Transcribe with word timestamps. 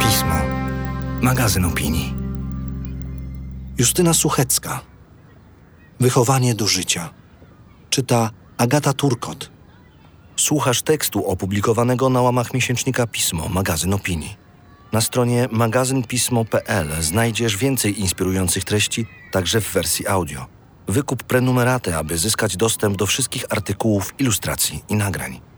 Pismo. 0.00 0.34
Magazyn 1.20 1.64
opinii. 1.64 2.14
Justyna 3.78 4.14
Suchecka. 4.14 4.80
Wychowanie 6.00 6.54
do 6.54 6.66
życia. 6.66 7.10
Czyta 7.90 8.30
Agata 8.58 8.92
Turkot. 8.92 9.50
Słuchasz 10.36 10.82
tekstu 10.82 11.26
opublikowanego 11.26 12.08
na 12.08 12.22
łamach 12.22 12.54
miesięcznika 12.54 13.06
Pismo, 13.06 13.48
magazyn 13.48 13.94
opinii. 13.94 14.36
Na 14.92 15.00
stronie 15.00 15.48
magazynpismo.pl 15.50 16.88
znajdziesz 17.00 17.56
więcej 17.56 18.00
inspirujących 18.00 18.64
treści, 18.64 19.06
także 19.32 19.60
w 19.60 19.72
wersji 19.72 20.06
audio. 20.06 20.46
Wykup 20.88 21.22
prenumeraty, 21.22 21.96
aby 21.96 22.18
zyskać 22.18 22.56
dostęp 22.56 22.96
do 22.96 23.06
wszystkich 23.06 23.44
artykułów, 23.50 24.14
ilustracji 24.18 24.84
i 24.88 24.94
nagrań. 24.94 25.53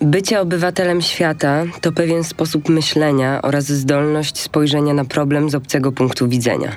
Bycie 0.00 0.40
obywatelem 0.40 1.02
świata 1.02 1.64
to 1.80 1.92
pewien 1.92 2.24
sposób 2.24 2.68
myślenia 2.68 3.42
oraz 3.42 3.64
zdolność 3.64 4.40
spojrzenia 4.40 4.94
na 4.94 5.04
problem 5.04 5.50
z 5.50 5.54
obcego 5.54 5.92
punktu 5.92 6.28
widzenia. 6.28 6.76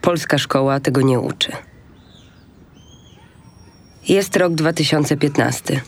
Polska 0.00 0.38
szkoła 0.38 0.80
tego 0.80 1.02
nie 1.02 1.20
uczy. 1.20 1.52
Jest 4.08 4.36
rok 4.36 4.54
2015. 4.54 5.80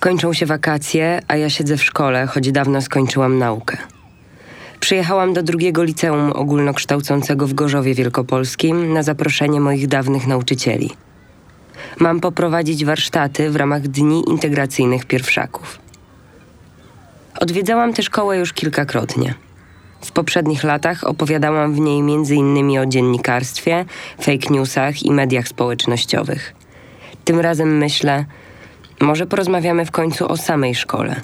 Kończą 0.00 0.32
się 0.32 0.46
wakacje, 0.46 1.20
a 1.28 1.36
ja 1.36 1.50
siedzę 1.50 1.76
w 1.76 1.84
szkole, 1.84 2.26
choć 2.26 2.52
dawno 2.52 2.82
skończyłam 2.82 3.38
naukę. 3.38 3.76
Przyjechałam 4.80 5.32
do 5.32 5.42
drugiego 5.42 5.82
liceum 5.82 6.32
ogólnokształcącego 6.32 7.46
w 7.46 7.54
Gorzowie 7.54 7.94
Wielkopolskim 7.94 8.92
na 8.92 9.02
zaproszenie 9.02 9.60
moich 9.60 9.86
dawnych 9.86 10.26
nauczycieli. 10.26 10.90
Mam 11.98 12.20
poprowadzić 12.20 12.84
warsztaty 12.84 13.50
w 13.50 13.56
ramach 13.56 13.88
Dni 13.88 14.30
Integracyjnych 14.30 15.04
Pierwszaków. 15.04 15.81
Odwiedzałam 17.40 17.92
tę 17.92 18.02
szkołę 18.02 18.38
już 18.38 18.52
kilkakrotnie. 18.52 19.34
W 20.00 20.12
poprzednich 20.12 20.64
latach 20.64 21.04
opowiadałam 21.04 21.74
w 21.74 21.80
niej 21.80 22.00
m.in. 22.00 22.78
o 22.78 22.86
dziennikarstwie, 22.86 23.84
fake 24.20 24.50
newsach 24.50 25.02
i 25.02 25.10
mediach 25.10 25.48
społecznościowych. 25.48 26.54
Tym 27.24 27.40
razem 27.40 27.78
myślę, 27.78 28.24
może 29.00 29.26
porozmawiamy 29.26 29.86
w 29.86 29.90
końcu 29.90 30.28
o 30.28 30.36
samej 30.36 30.74
szkole. 30.74 31.20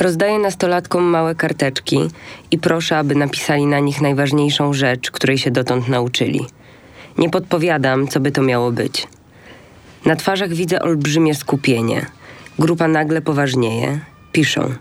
Rozdaję 0.00 0.38
nastolatkom 0.38 1.04
małe 1.04 1.34
karteczki 1.34 1.98
i 2.50 2.58
proszę, 2.58 2.98
aby 2.98 3.14
napisali 3.14 3.66
na 3.66 3.78
nich 3.78 4.00
najważniejszą 4.00 4.72
rzecz, 4.72 5.10
której 5.10 5.38
się 5.38 5.50
dotąd 5.50 5.88
nauczyli. 5.88 6.46
Nie 7.18 7.30
podpowiadam, 7.30 8.08
co 8.08 8.20
by 8.20 8.32
to 8.32 8.42
miało 8.42 8.72
być. 8.72 9.08
Na 10.04 10.16
twarzach 10.16 10.52
widzę 10.52 10.82
olbrzymie 10.82 11.34
skupienie. 11.34 12.06
Grupa 12.60 12.88
nagle 12.88 13.22
poważnieje. 13.22 14.00
Piszą. 14.32 14.74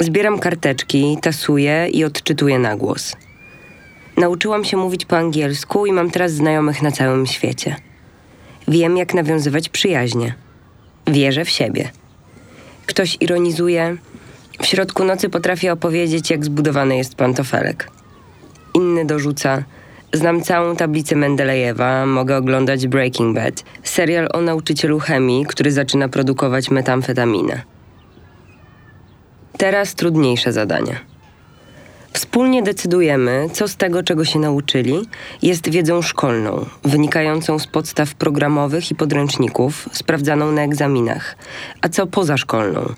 Zbieram 0.00 0.38
karteczki, 0.38 1.18
tasuję 1.22 1.88
i 1.92 2.04
odczytuję 2.04 2.58
na 2.58 2.76
głos. 2.76 3.16
Nauczyłam 4.16 4.64
się 4.64 4.76
mówić 4.76 5.04
po 5.04 5.16
angielsku 5.16 5.86
i 5.86 5.92
mam 5.92 6.10
teraz 6.10 6.32
znajomych 6.32 6.82
na 6.82 6.90
całym 6.90 7.26
świecie. 7.26 7.76
Wiem, 8.68 8.96
jak 8.96 9.14
nawiązywać 9.14 9.68
przyjaźnie. 9.68 10.34
Wierzę 11.06 11.44
w 11.44 11.50
siebie. 11.50 11.90
Ktoś 12.86 13.16
ironizuje. 13.20 13.96
W 14.62 14.66
środku 14.66 15.04
nocy 15.04 15.28
potrafię 15.28 15.72
opowiedzieć, 15.72 16.30
jak 16.30 16.44
zbudowany 16.44 16.96
jest 16.96 17.14
pantofelek. 17.14 17.90
Inny 18.74 19.04
dorzuca. 19.04 19.64
Znam 20.12 20.42
całą 20.42 20.76
tablicę 20.76 21.16
Mendelejewa, 21.16 22.06
mogę 22.06 22.36
oglądać 22.36 22.86
Breaking 22.86 23.36
Bad, 23.36 23.64
serial 23.82 24.28
o 24.32 24.40
nauczycielu 24.40 24.98
chemii, 24.98 25.46
który 25.46 25.72
zaczyna 25.72 26.08
produkować 26.08 26.70
metamfetaminę. 26.70 27.62
Teraz 29.58 29.94
trudniejsze 29.94 30.52
zadanie. 30.52 31.00
Wspólnie 32.12 32.62
decydujemy, 32.62 33.48
co 33.52 33.68
z 33.68 33.76
tego, 33.76 34.02
czego 34.02 34.24
się 34.24 34.38
nauczyli, 34.38 35.08
jest 35.42 35.70
wiedzą 35.70 36.02
szkolną, 36.02 36.66
wynikającą 36.84 37.58
z 37.58 37.66
podstaw 37.66 38.14
programowych 38.14 38.90
i 38.90 38.94
podręczników, 38.94 39.88
sprawdzaną 39.92 40.52
na 40.52 40.62
egzaminach, 40.62 41.36
a 41.82 41.88
co 41.88 42.06
pozaszkolną, 42.06 42.94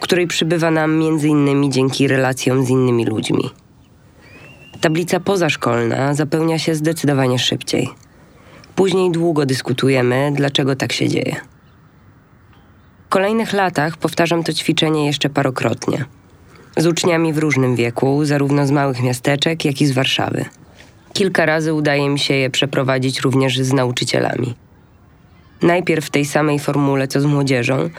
której 0.00 0.26
przybywa 0.26 0.70
nam 0.70 1.02
innymi 1.02 1.70
dzięki 1.70 2.08
relacjom 2.08 2.64
z 2.64 2.70
innymi 2.70 3.06
ludźmi. 3.06 3.50
Tablica 4.86 5.20
pozaszkolna 5.20 6.14
zapełnia 6.14 6.58
się 6.58 6.74
zdecydowanie 6.74 7.38
szybciej. 7.38 7.88
Później 8.74 9.10
długo 9.10 9.46
dyskutujemy, 9.46 10.32
dlaczego 10.34 10.76
tak 10.76 10.92
się 10.92 11.08
dzieje. 11.08 11.36
W 13.06 13.08
kolejnych 13.08 13.52
latach 13.52 13.96
powtarzam 13.96 14.44
to 14.44 14.52
ćwiczenie 14.52 15.06
jeszcze 15.06 15.28
parokrotnie– 15.28 16.04
z 16.76 16.86
uczniami 16.86 17.32
w 17.32 17.38
różnym 17.38 17.76
wieku, 17.76 18.24
zarówno 18.24 18.66
z 18.66 18.70
małych 18.70 19.02
miasteczek, 19.02 19.64
jak 19.64 19.80
i 19.80 19.86
z 19.86 19.92
Warszawy. 19.92 20.44
Kilka 21.12 21.46
razy 21.46 21.74
udaje 21.74 22.08
mi 22.08 22.18
się 22.18 22.34
je 22.34 22.50
przeprowadzić 22.50 23.20
również 23.20 23.58
z 23.58 23.72
nauczycielami. 23.72 24.54
Najpierw 25.62 26.06
w 26.06 26.10
tej 26.10 26.24
samej 26.24 26.58
formule 26.58 27.08
co 27.08 27.20
z 27.20 27.24
młodzieżą, 27.24 27.90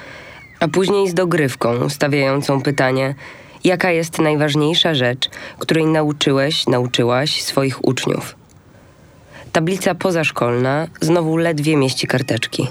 a 0.59 0.67
później 0.67 1.09
z 1.09 1.13
dogrywką 1.13 1.89
stawiającą 1.89 2.61
pytanie, 2.61 3.15
jaka 3.63 3.91
jest 3.91 4.19
najważniejsza 4.19 4.95
rzecz, 4.95 5.29
której 5.59 5.85
nauczyłeś, 5.85 6.67
nauczyłaś 6.67 7.43
swoich 7.43 7.85
uczniów. 7.85 8.35
Tablica 9.51 9.95
pozaszkolna 9.95 10.87
znowu 11.01 11.37
ledwie 11.37 11.75
mieści 11.75 12.07
karteczki. 12.07 12.67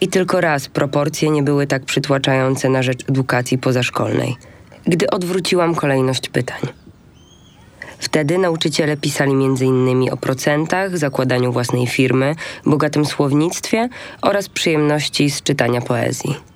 I 0.00 0.08
tylko 0.08 0.40
raz 0.40 0.68
proporcje 0.68 1.30
nie 1.30 1.42
były 1.42 1.66
tak 1.66 1.84
przytłaczające 1.84 2.68
na 2.68 2.82
rzecz 2.82 3.10
edukacji 3.10 3.58
pozaszkolnej– 3.58 4.36
gdy 4.88 5.10
odwróciłam 5.10 5.74
kolejność 5.74 6.28
pytań. 6.28 6.60
Wtedy 7.98 8.38
nauczyciele 8.38 8.96
pisali 8.96 9.32
m.in. 9.32 10.12
o 10.12 10.16
procentach, 10.16 10.98
zakładaniu 10.98 11.52
własnej 11.52 11.86
firmy, 11.86 12.34
bogatym 12.66 13.04
słownictwie 13.04 13.88
oraz 14.22 14.48
przyjemności 14.48 15.30
z 15.30 15.42
czytania 15.42 15.80
poezji. 15.80 16.47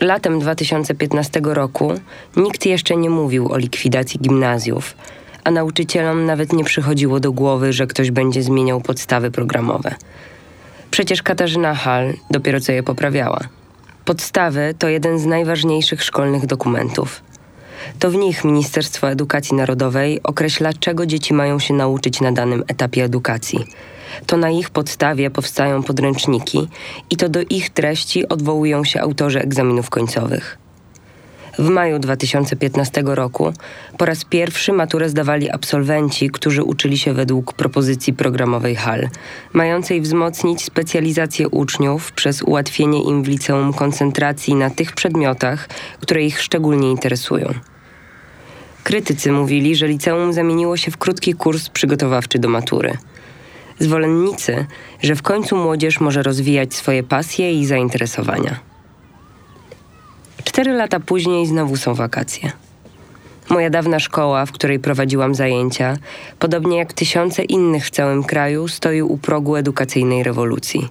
Latem 0.00 0.38
2015 0.38 1.40
roku 1.44 1.92
nikt 2.36 2.66
jeszcze 2.66 2.96
nie 2.96 3.10
mówił 3.10 3.52
o 3.52 3.58
likwidacji 3.58 4.20
gimnazjów, 4.20 4.96
a 5.44 5.50
nauczycielom 5.50 6.26
nawet 6.26 6.52
nie 6.52 6.64
przychodziło 6.64 7.20
do 7.20 7.32
głowy, 7.32 7.72
że 7.72 7.86
ktoś 7.86 8.10
będzie 8.10 8.42
zmieniał 8.42 8.80
podstawy 8.80 9.30
programowe. 9.30 9.94
Przecież 10.90 11.22
Katarzyna 11.22 11.74
Hall 11.74 12.14
dopiero 12.30 12.60
co 12.60 12.72
je 12.72 12.82
poprawiała. 12.82 13.40
Podstawy 14.04 14.74
to 14.78 14.88
jeden 14.88 15.18
z 15.18 15.26
najważniejszych 15.26 16.04
szkolnych 16.04 16.46
dokumentów. 16.46 17.22
To 17.98 18.10
w 18.10 18.14
nich 18.14 18.44
Ministerstwo 18.44 19.10
Edukacji 19.10 19.56
Narodowej 19.56 20.20
określa, 20.22 20.72
czego 20.72 21.06
dzieci 21.06 21.34
mają 21.34 21.58
się 21.58 21.74
nauczyć 21.74 22.20
na 22.20 22.32
danym 22.32 22.64
etapie 22.68 23.04
edukacji. 23.04 23.66
To 24.26 24.36
na 24.36 24.50
ich 24.50 24.70
podstawie 24.70 25.30
powstają 25.30 25.82
podręczniki 25.82 26.68
i 27.10 27.16
to 27.16 27.28
do 27.28 27.40
ich 27.50 27.70
treści 27.70 28.28
odwołują 28.28 28.84
się 28.84 29.00
autorzy 29.00 29.40
egzaminów 29.40 29.90
końcowych. 29.90 30.58
W 31.58 31.68
maju 31.68 31.98
2015 31.98 33.02
roku 33.04 33.52
po 33.98 34.04
raz 34.04 34.24
pierwszy 34.24 34.72
maturę 34.72 35.08
zdawali 35.08 35.50
absolwenci, 35.50 36.30
którzy 36.30 36.62
uczyli 36.62 36.98
się 36.98 37.12
według 37.12 37.52
propozycji 37.52 38.12
programowej 38.12 38.76
HAL, 38.76 39.08
mającej 39.52 40.00
wzmocnić 40.00 40.64
specjalizację 40.64 41.48
uczniów 41.48 42.12
przez 42.12 42.42
ułatwienie 42.42 43.02
im 43.02 43.22
w 43.22 43.28
liceum 43.28 43.72
koncentracji 43.72 44.54
na 44.54 44.70
tych 44.70 44.92
przedmiotach, 44.92 45.68
które 46.00 46.22
ich 46.22 46.42
szczególnie 46.42 46.90
interesują. 46.90 47.54
Krytycy 48.84 49.32
mówili, 49.32 49.76
że 49.76 49.88
liceum 49.88 50.32
zamieniło 50.32 50.76
się 50.76 50.90
w 50.90 50.96
krótki 50.96 51.34
kurs 51.34 51.68
przygotowawczy 51.68 52.38
do 52.38 52.48
matury. 52.48 52.96
Zwolennicy, 53.78 54.66
że 55.02 55.14
w 55.14 55.22
końcu 55.22 55.56
młodzież 55.56 56.00
może 56.00 56.22
rozwijać 56.22 56.74
swoje 56.74 57.02
pasje 57.02 57.52
i 57.52 57.66
zainteresowania. 57.66 58.60
Cztery 60.44 60.72
lata 60.72 61.00
później 61.00 61.46
znowu 61.46 61.76
są 61.76 61.94
wakacje. 61.94 62.52
Moja 63.50 63.70
dawna 63.70 64.00
szkoła, 64.00 64.46
w 64.46 64.52
której 64.52 64.78
prowadziłam 64.78 65.34
zajęcia, 65.34 65.96
podobnie 66.38 66.78
jak 66.78 66.92
tysiące 66.92 67.44
innych 67.44 67.86
w 67.86 67.90
całym 67.90 68.24
kraju, 68.24 68.68
stoi 68.68 69.02
u 69.02 69.18
progu 69.18 69.56
edukacyjnej 69.56 70.22
rewolucji. 70.22 70.88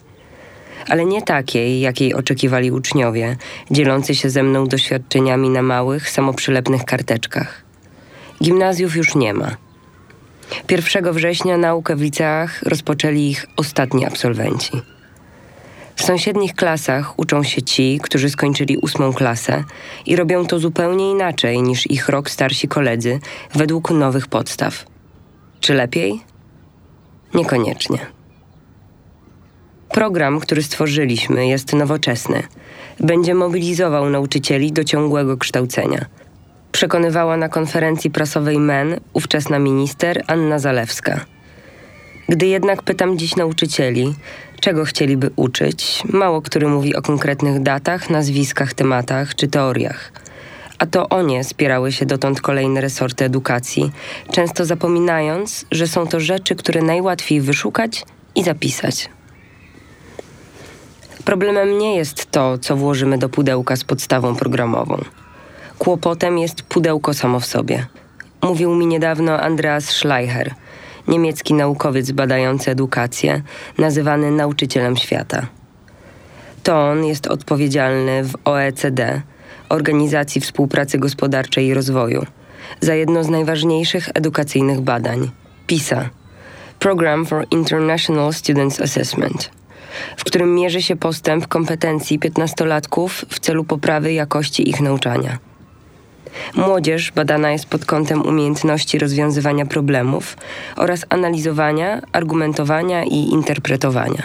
Ale 0.89 1.05
nie 1.05 1.21
takiej, 1.21 1.79
jakiej 1.79 2.13
oczekiwali 2.13 2.71
uczniowie, 2.71 3.37
dzielący 3.71 4.15
się 4.15 4.29
ze 4.29 4.43
mną 4.43 4.67
doświadczeniami 4.67 5.49
na 5.49 5.61
małych, 5.61 6.09
samoprzylepnych 6.09 6.85
karteczkach. 6.85 7.61
Gimnazjów 8.43 8.95
już 8.95 9.15
nie 9.15 9.33
ma. 9.33 9.66
1 10.69 11.13
września 11.13 11.57
naukę 11.57 11.95
w 11.95 12.01
liceach 12.01 12.63
rozpoczęli 12.63 13.21
ich 13.21 13.45
ostatni 13.55 14.05
absolwenci. 14.05 14.81
W 15.95 16.03
sąsiednich 16.03 16.55
klasach 16.55 17.19
uczą 17.19 17.43
się 17.43 17.61
ci, 17.61 17.99
którzy 18.03 18.29
skończyli 18.29 18.77
ósmą 18.77 19.13
klasę 19.13 19.63
i 20.05 20.15
robią 20.15 20.45
to 20.45 20.59
zupełnie 20.59 21.11
inaczej 21.11 21.61
niż 21.61 21.91
ich 21.91 22.09
rok 22.09 22.29
starsi 22.29 22.67
koledzy, 22.67 23.19
według 23.53 23.91
nowych 23.91 24.27
podstaw. 24.27 24.85
Czy 25.59 25.73
lepiej? 25.73 26.21
Niekoniecznie. 27.33 27.97
Program, 29.89 30.39
który 30.39 30.63
stworzyliśmy, 30.63 31.47
jest 31.47 31.73
nowoczesny. 31.73 32.43
Będzie 32.99 33.35
mobilizował 33.35 34.09
nauczycieli 34.09 34.71
do 34.71 34.83
ciągłego 34.83 35.37
kształcenia. 35.37 36.05
Przekonywała 36.77 37.37
na 37.37 37.49
konferencji 37.49 38.11
prasowej 38.11 38.59
MEN 38.59 38.99
ówczesna 39.13 39.59
minister 39.59 40.23
Anna 40.27 40.59
Zalewska. 40.59 41.25
Gdy 42.29 42.45
jednak 42.47 42.83
pytam 42.83 43.17
dziś 43.17 43.35
nauczycieli, 43.35 44.15
czego 44.61 44.85
chcieliby 44.85 45.29
uczyć, 45.35 46.03
mało 46.05 46.41
który 46.41 46.67
mówi 46.67 46.95
o 46.95 47.01
konkretnych 47.01 47.61
datach, 47.61 48.09
nazwiskach, 48.09 48.73
tematach 48.73 49.35
czy 49.35 49.47
teoriach. 49.47 50.11
A 50.79 50.85
to 50.85 51.09
o 51.09 51.21
nie 51.21 51.43
spierały 51.43 51.91
się 51.91 52.05
dotąd 52.05 52.41
kolejne 52.41 52.81
resorty 52.81 53.25
edukacji, 53.25 53.91
często 54.31 54.65
zapominając, 54.65 55.65
że 55.71 55.87
są 55.87 56.07
to 56.07 56.19
rzeczy, 56.19 56.55
które 56.55 56.81
najłatwiej 56.81 57.41
wyszukać 57.41 58.05
i 58.35 58.43
zapisać. 58.43 59.09
Problemem 61.25 61.77
nie 61.77 61.95
jest 61.95 62.31
to, 62.31 62.57
co 62.57 62.75
włożymy 62.75 63.17
do 63.17 63.29
pudełka 63.29 63.75
z 63.75 63.83
podstawą 63.83 64.35
programową. 64.35 65.03
Kłopotem 65.87 66.37
jest 66.37 66.61
pudełko 66.61 67.13
samo 67.13 67.39
w 67.39 67.45
sobie. 67.45 67.85
Mówił 68.41 68.75
mi 68.75 68.87
niedawno 68.87 69.39
Andreas 69.39 69.85
Schleicher, 69.85 70.55
niemiecki 71.07 71.53
naukowiec 71.53 72.11
badający 72.11 72.71
edukację, 72.71 73.41
nazywany 73.77 74.31
nauczycielem 74.31 74.97
świata. 74.97 75.47
To 76.63 76.89
on 76.89 77.05
jest 77.05 77.27
odpowiedzialny 77.27 78.23
w 78.23 78.35
OECD, 78.45 79.21
Organizacji 79.69 80.41
Współpracy 80.41 80.97
Gospodarczej 80.97 81.65
i 81.65 81.73
Rozwoju, 81.73 82.25
za 82.81 82.95
jedno 82.95 83.23
z 83.23 83.29
najważniejszych 83.29 84.09
edukacyjnych 84.13 84.81
badań 84.81 85.31
PISA 85.67 86.09
Program 86.79 87.25
for 87.25 87.45
International 87.51 88.33
Students 88.33 88.81
Assessment 88.81 89.51
w 90.17 90.23
którym 90.23 90.55
mierzy 90.55 90.81
się 90.81 90.95
postęp 90.95 91.47
kompetencji 91.47 92.19
piętnastolatków 92.19 93.25
w 93.29 93.39
celu 93.39 93.63
poprawy 93.63 94.13
jakości 94.13 94.69
ich 94.69 94.81
nauczania. 94.81 95.46
Młodzież 96.55 97.11
badana 97.11 97.51
jest 97.51 97.65
pod 97.65 97.85
kątem 97.85 98.21
umiejętności 98.21 98.99
rozwiązywania 98.99 99.65
problemów 99.65 100.37
oraz 100.75 101.05
analizowania, 101.09 102.01
argumentowania 102.11 103.03
i 103.03 103.15
interpretowania. 103.15 104.23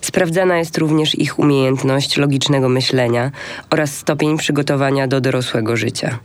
Sprawdzana 0.00 0.58
jest 0.58 0.78
również 0.78 1.18
ich 1.18 1.38
umiejętność 1.38 2.16
logicznego 2.16 2.68
myślenia 2.68 3.30
oraz 3.70 3.96
stopień 3.96 4.38
przygotowania 4.38 5.06
do 5.06 5.20
dorosłego 5.20 5.76
życia. 5.76 6.18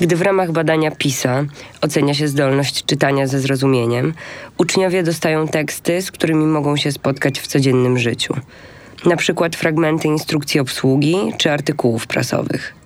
Gdy 0.00 0.16
w 0.16 0.22
ramach 0.22 0.52
badania 0.52 0.90
PISA 0.90 1.44
ocenia 1.80 2.14
się 2.14 2.28
zdolność 2.28 2.84
czytania 2.84 3.26
ze 3.26 3.40
zrozumieniem, 3.40 4.14
uczniowie 4.58 5.02
dostają 5.02 5.48
teksty, 5.48 6.02
z 6.02 6.10
którymi 6.10 6.46
mogą 6.46 6.76
się 6.76 6.92
spotkać 6.92 7.40
w 7.40 7.46
codziennym 7.46 7.98
życiu. 7.98 8.34
Na 9.06 9.16
przykład 9.16 9.56
fragmenty 9.56 10.08
instrukcji 10.08 10.60
obsługi 10.60 11.16
czy 11.38 11.52
artykułów 11.52 12.06
prasowych. 12.06 12.81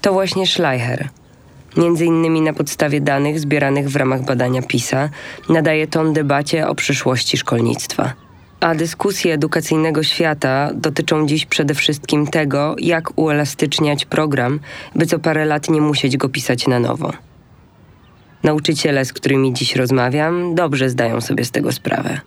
To 0.00 0.12
właśnie 0.12 0.46
Schleicher, 0.46 1.08
między 1.76 2.04
innymi 2.04 2.40
na 2.40 2.52
podstawie 2.52 3.00
danych 3.00 3.40
zbieranych 3.40 3.90
w 3.90 3.96
ramach 3.96 4.24
badania 4.24 4.62
PISA, 4.62 5.08
nadaje 5.48 5.86
ton 5.86 6.12
debacie 6.12 6.68
o 6.68 6.74
przyszłości 6.74 7.36
szkolnictwa. 7.36 8.12
A 8.60 8.74
dyskusje 8.74 9.34
edukacyjnego 9.34 10.02
świata 10.02 10.70
dotyczą 10.74 11.26
dziś 11.26 11.46
przede 11.46 11.74
wszystkim 11.74 12.26
tego, 12.26 12.76
jak 12.78 13.18
uelastyczniać 13.18 14.04
program, 14.04 14.60
by 14.94 15.06
co 15.06 15.18
parę 15.18 15.44
lat 15.44 15.70
nie 15.70 15.80
musieć 15.80 16.16
go 16.16 16.28
pisać 16.28 16.66
na 16.66 16.80
nowo. 16.80 17.12
Nauczyciele, 18.42 19.04
z 19.04 19.12
którymi 19.12 19.52
dziś 19.52 19.76
rozmawiam, 19.76 20.54
dobrze 20.54 20.90
zdają 20.90 21.20
sobie 21.20 21.44
z 21.44 21.50
tego 21.50 21.72
sprawę. 21.72 22.20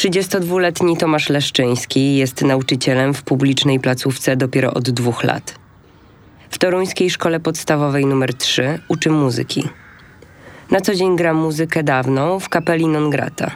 32-letni 0.00 0.96
Tomasz 0.96 1.28
Leszczyński 1.28 2.16
jest 2.16 2.42
nauczycielem 2.42 3.14
w 3.14 3.22
publicznej 3.22 3.80
placówce 3.80 4.36
dopiero 4.36 4.74
od 4.74 4.90
dwóch 4.90 5.24
lat. 5.24 5.54
W 6.50 6.58
toruńskiej 6.58 7.10
szkole 7.10 7.40
podstawowej 7.40 8.04
nr 8.04 8.34
3 8.34 8.78
uczy 8.88 9.10
muzyki. 9.10 9.68
Na 10.70 10.80
co 10.80 10.94
dzień 10.94 11.16
gram 11.16 11.36
muzykę 11.36 11.82
dawną 11.82 12.40
w 12.40 12.48
kapeli 12.48 12.86
non 12.86 13.10
grata. 13.10 13.50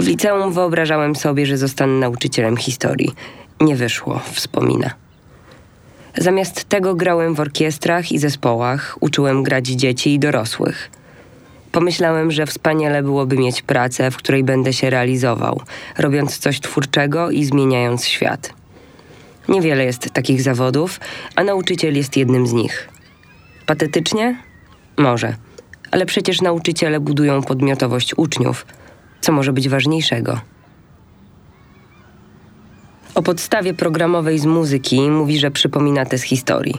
W 0.00 0.06
liceum 0.06 0.52
wyobrażałem 0.52 1.16
sobie, 1.16 1.46
że 1.46 1.58
zostanę 1.58 1.92
nauczycielem 1.92 2.56
historii. 2.56 3.14
Nie 3.60 3.76
wyszło, 3.76 4.20
wspomina. 4.32 4.90
Zamiast 6.18 6.64
tego 6.64 6.94
grałem 6.94 7.34
w 7.34 7.40
orkiestrach 7.40 8.12
i 8.12 8.18
zespołach, 8.18 8.98
uczyłem 9.00 9.42
grać 9.42 9.66
dzieci 9.66 10.14
i 10.14 10.18
dorosłych. 10.18 10.90
Pomyślałem, 11.76 12.30
że 12.30 12.46
wspaniale 12.46 13.02
byłoby 13.02 13.36
mieć 13.36 13.62
pracę, 13.62 14.10
w 14.10 14.16
której 14.16 14.44
będę 14.44 14.72
się 14.72 14.90
realizował, 14.90 15.60
robiąc 15.98 16.38
coś 16.38 16.60
twórczego 16.60 17.30
i 17.30 17.44
zmieniając 17.44 18.06
świat. 18.06 18.52
Niewiele 19.48 19.84
jest 19.84 20.10
takich 20.10 20.42
zawodów, 20.42 21.00
a 21.34 21.44
nauczyciel 21.44 21.96
jest 21.96 22.16
jednym 22.16 22.46
z 22.46 22.52
nich. 22.52 22.88
Patetycznie? 23.66 24.42
Może 24.96 25.36
ale 25.90 26.06
przecież 26.06 26.40
nauczyciele 26.40 27.00
budują 27.00 27.42
podmiotowość 27.42 28.14
uczniów. 28.16 28.66
Co 29.20 29.32
może 29.32 29.52
być 29.52 29.68
ważniejszego? 29.68 30.40
O 33.14 33.22
podstawie 33.22 33.74
programowej 33.74 34.38
z 34.38 34.46
muzyki 34.46 35.10
mówi, 35.10 35.38
że 35.38 35.50
przypomina 35.50 36.06
te 36.06 36.18
z 36.18 36.22
historii. 36.22 36.74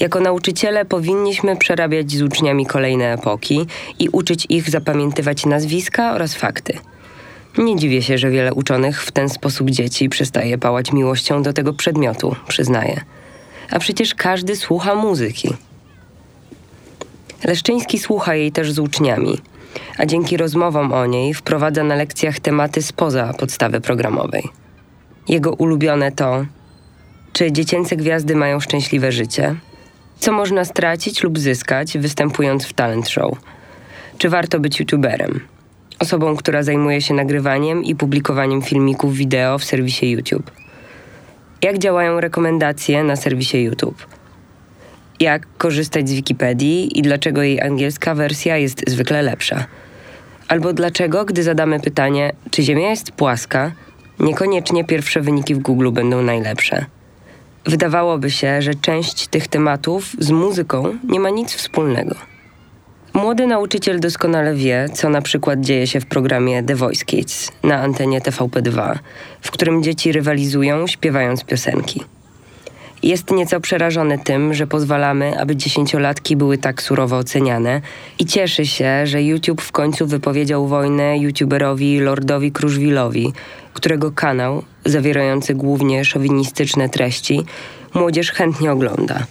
Jako 0.00 0.20
nauczyciele 0.20 0.84
powinniśmy 0.84 1.56
przerabiać 1.56 2.12
z 2.12 2.22
uczniami 2.22 2.66
kolejne 2.66 3.12
epoki 3.12 3.66
i 3.98 4.08
uczyć 4.08 4.46
ich 4.48 4.70
zapamiętywać 4.70 5.46
nazwiska 5.46 6.12
oraz 6.12 6.34
fakty. 6.34 6.78
Nie 7.58 7.76
dziwię 7.76 8.02
się, 8.02 8.18
że 8.18 8.30
wiele 8.30 8.54
uczonych 8.54 9.02
w 9.02 9.12
ten 9.12 9.28
sposób 9.28 9.70
dzieci 9.70 10.08
przestaje 10.08 10.58
pałać 10.58 10.92
miłością 10.92 11.42
do 11.42 11.52
tego 11.52 11.72
przedmiotu, 11.72 12.36
przyznaję. 12.48 13.00
A 13.70 13.78
przecież 13.78 14.14
każdy 14.14 14.56
słucha 14.56 14.94
muzyki. 14.94 15.54
Leszczyński 17.44 17.98
słucha 17.98 18.34
jej 18.34 18.52
też 18.52 18.72
z 18.72 18.78
uczniami, 18.78 19.38
a 19.98 20.06
dzięki 20.06 20.36
rozmowom 20.36 20.92
o 20.92 21.06
niej 21.06 21.34
wprowadza 21.34 21.84
na 21.84 21.94
lekcjach 21.94 22.40
tematy 22.40 22.82
spoza 22.82 23.32
podstawy 23.38 23.80
programowej. 23.80 24.48
Jego 25.28 25.50
ulubione 25.50 26.12
to 26.12 26.44
czy 27.32 27.52
dziecięce 27.52 27.96
gwiazdy 27.96 28.36
mają 28.36 28.60
szczęśliwe 28.60 29.12
życie? 29.12 29.56
Co 30.18 30.32
można 30.32 30.64
stracić 30.64 31.22
lub 31.22 31.38
zyskać, 31.38 31.98
występując 31.98 32.66
w 32.66 32.72
talent 32.72 33.08
show? 33.08 33.38
Czy 34.18 34.28
warto 34.28 34.60
być 34.60 34.80
youtuberem? 34.80 35.40
Osobą, 35.98 36.36
która 36.36 36.62
zajmuje 36.62 37.00
się 37.02 37.14
nagrywaniem 37.14 37.84
i 37.84 37.94
publikowaniem 37.94 38.62
filmików 38.62 39.14
wideo 39.14 39.58
w 39.58 39.64
serwisie 39.64 40.10
YouTube. 40.10 40.50
Jak 41.62 41.78
działają 41.78 42.20
rekomendacje 42.20 43.04
na 43.04 43.16
serwisie 43.16 43.62
YouTube? 43.62 44.06
jak 45.20 45.46
korzystać 45.58 46.08
z 46.08 46.12
Wikipedii 46.12 46.98
i 46.98 47.02
dlaczego 47.02 47.42
jej 47.42 47.60
angielska 47.60 48.14
wersja 48.14 48.56
jest 48.56 48.90
zwykle 48.90 49.22
lepsza. 49.22 49.66
Albo 50.48 50.72
dlaczego, 50.72 51.24
gdy 51.24 51.42
zadamy 51.42 51.80
pytanie, 51.80 52.32
czy 52.50 52.62
Ziemia 52.62 52.90
jest 52.90 53.12
płaska, 53.12 53.72
niekoniecznie 54.20 54.84
pierwsze 54.84 55.20
wyniki 55.20 55.54
w 55.54 55.58
Google 55.58 55.90
będą 55.90 56.22
najlepsze. 56.22 56.86
Wydawałoby 57.66 58.30
się, 58.30 58.62
że 58.62 58.74
część 58.74 59.26
tych 59.26 59.48
tematów 59.48 60.16
z 60.18 60.30
muzyką 60.30 60.98
nie 61.04 61.20
ma 61.20 61.30
nic 61.30 61.54
wspólnego. 61.54 62.14
Młody 63.14 63.46
nauczyciel 63.46 64.00
doskonale 64.00 64.54
wie, 64.54 64.88
co 64.94 65.08
na 65.08 65.22
przykład 65.22 65.60
dzieje 65.60 65.86
się 65.86 66.00
w 66.00 66.06
programie 66.06 66.62
The 66.62 66.74
Voice 66.74 67.04
Kids 67.04 67.52
na 67.62 67.80
antenie 67.82 68.20
TVP2, 68.20 68.98
w 69.40 69.50
którym 69.50 69.82
dzieci 69.82 70.12
rywalizują 70.12 70.86
śpiewając 70.86 71.44
piosenki. 71.44 72.04
Jest 73.02 73.30
nieco 73.30 73.60
przerażony 73.60 74.18
tym, 74.18 74.54
że 74.54 74.66
pozwalamy, 74.66 75.40
aby 75.40 75.56
dziesięciolatki 75.56 76.36
były 76.36 76.58
tak 76.58 76.82
surowo 76.82 77.16
oceniane 77.16 77.80
i 78.18 78.26
cieszy 78.26 78.66
się, 78.66 79.06
że 79.06 79.22
YouTube 79.22 79.60
w 79.60 79.72
końcu 79.72 80.06
wypowiedział 80.06 80.66
wojnę 80.66 81.18
youtuberowi 81.18 82.00
Lordowi 82.00 82.52
Kruszwilowi, 82.52 83.32
którego 83.72 84.12
kanał, 84.12 84.62
zawierający 84.86 85.54
głównie 85.54 86.04
szowinistyczne 86.04 86.88
treści, 86.88 87.44
młodzież 87.94 88.32
chętnie 88.32 88.72
ogląda. 88.72 89.26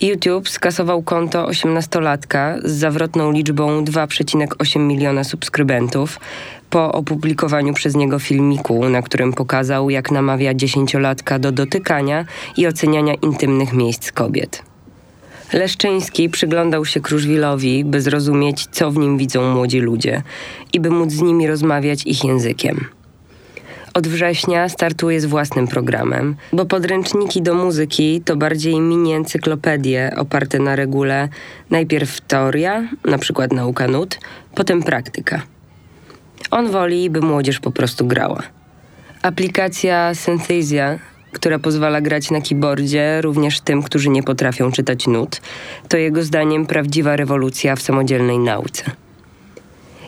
YouTube 0.00 0.48
skasował 0.48 1.02
konto 1.02 1.46
osiemnastolatka 1.46 2.56
z 2.64 2.72
zawrotną 2.72 3.32
liczbą 3.32 3.84
2,8 3.84 4.80
miliona 4.80 5.24
subskrybentów 5.24 6.20
po 6.70 6.92
opublikowaniu 6.92 7.74
przez 7.74 7.94
niego 7.94 8.18
filmiku, 8.18 8.88
na 8.88 9.02
którym 9.02 9.32
pokazał, 9.32 9.90
jak 9.90 10.10
namawia 10.10 10.54
dziesięciolatka 10.54 11.38
do 11.38 11.52
dotykania 11.52 12.24
i 12.56 12.66
oceniania 12.66 13.14
intymnych 13.14 13.72
miejsc 13.72 14.12
kobiet. 14.12 14.62
Leszczyński 15.52 16.28
przyglądał 16.28 16.84
się 16.84 17.00
Kruszwilowi, 17.00 17.84
by 17.84 18.00
zrozumieć, 18.00 18.66
co 18.70 18.90
w 18.90 18.98
nim 18.98 19.18
widzą 19.18 19.54
młodzi 19.54 19.80
ludzie 19.80 20.22
i 20.72 20.80
by 20.80 20.90
móc 20.90 21.12
z 21.12 21.20
nimi 21.20 21.46
rozmawiać 21.46 22.06
ich 22.06 22.24
językiem. 22.24 22.84
Od 23.94 24.08
września 24.08 24.68
startuje 24.68 25.20
z 25.20 25.24
własnym 25.24 25.68
programem, 25.68 26.36
bo 26.52 26.66
podręczniki 26.66 27.42
do 27.42 27.54
muzyki 27.54 28.20
to 28.24 28.36
bardziej 28.36 28.80
mini 28.80 29.12
encyklopedie 29.12 30.12
oparte 30.16 30.58
na 30.58 30.76
regule 30.76 31.28
najpierw 31.70 32.20
teoria, 32.20 32.88
na 33.04 33.18
przykład 33.18 33.52
nauka 33.52 33.88
nut, 33.88 34.18
potem 34.54 34.82
praktyka. 34.82 35.42
On 36.50 36.70
woli, 36.70 37.10
by 37.10 37.20
młodzież 37.20 37.60
po 37.60 37.70
prostu 37.70 38.06
grała. 38.06 38.42
Aplikacja 39.22 40.14
Synthesia, 40.14 40.98
która 41.32 41.58
pozwala 41.58 42.00
grać 42.00 42.30
na 42.30 42.40
keyboardzie 42.40 43.20
również 43.20 43.60
tym, 43.60 43.82
którzy 43.82 44.08
nie 44.08 44.22
potrafią 44.22 44.72
czytać 44.72 45.06
nut, 45.06 45.40
to 45.88 45.96
jego 45.96 46.22
zdaniem 46.22 46.66
prawdziwa 46.66 47.16
rewolucja 47.16 47.76
w 47.76 47.82
samodzielnej 47.82 48.38
nauce. 48.38 48.84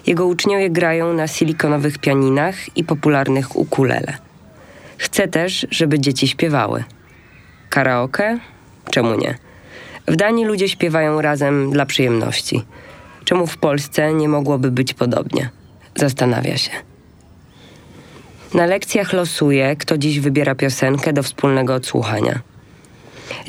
Jego 0.07 0.27
uczniowie 0.27 0.71
grają 0.71 1.13
na 1.13 1.27
silikonowych 1.27 1.99
pianinach 1.99 2.77
i 2.77 2.85
popularnych 2.85 3.57
ukulele. 3.57 4.17
Chce 4.99 5.29
też, 5.29 5.67
żeby 5.71 6.01
dzieci 6.01 6.29
śpiewały. 6.29 6.85
Karaoke? 7.71 8.39
Czemu 8.91 9.15
nie? 9.15 9.35
W 10.09 10.17
Danii 10.17 10.45
ludzie 10.45 10.69
śpiewają 10.69 11.23
razem 11.23 11.71
dla 11.71 11.87
przyjemności. 11.87 12.65
Czemu 13.25 13.47
w 13.47 13.57
Polsce 13.57 14.15
nie 14.15 14.29
mogłoby 14.29 14.71
być 14.71 14.95
podobnie? 14.95 15.51
Zastanawia 15.95 16.57
się. 16.57 16.71
Na 18.55 18.67
lekcjach 18.67 19.13
losuje, 19.13 19.77
kto 19.77 19.99
dziś 19.99 20.21
wybiera 20.21 20.55
piosenkę 20.55 21.13
do 21.13 21.23
wspólnego 21.23 21.75
odsłuchania. 21.75 22.41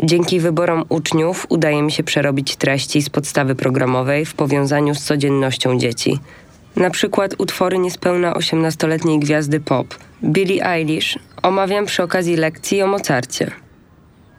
Dzięki 0.04 0.40
wyborom 0.40 0.86
uczniów 0.90 1.46
udaje 1.50 1.82
mi 1.82 1.92
się 1.92 2.04
przerobić 2.04 2.56
treści 2.56 3.02
z 3.02 3.10
podstawy 3.10 3.56
programowej 3.56 4.26
w 4.26 4.34
powiązaniu 4.34 4.96
z 4.96 5.04
codziennością 5.04 5.78
dzieci. 5.78 6.20
Na 6.76 6.90
przykład 6.90 7.36
utwory 7.38 7.78
niespełna 7.78 8.34
18-letniej 8.34 9.20
gwiazdy 9.20 9.60
pop, 9.60 9.96
Billie 10.24 10.66
Eilish, 10.66 11.20
omawiam 11.44 11.86
przy 11.86 12.04
okazji 12.04 12.36
lekcji 12.36 12.82
o 12.82 12.88
Mozarcie. 12.88 13.52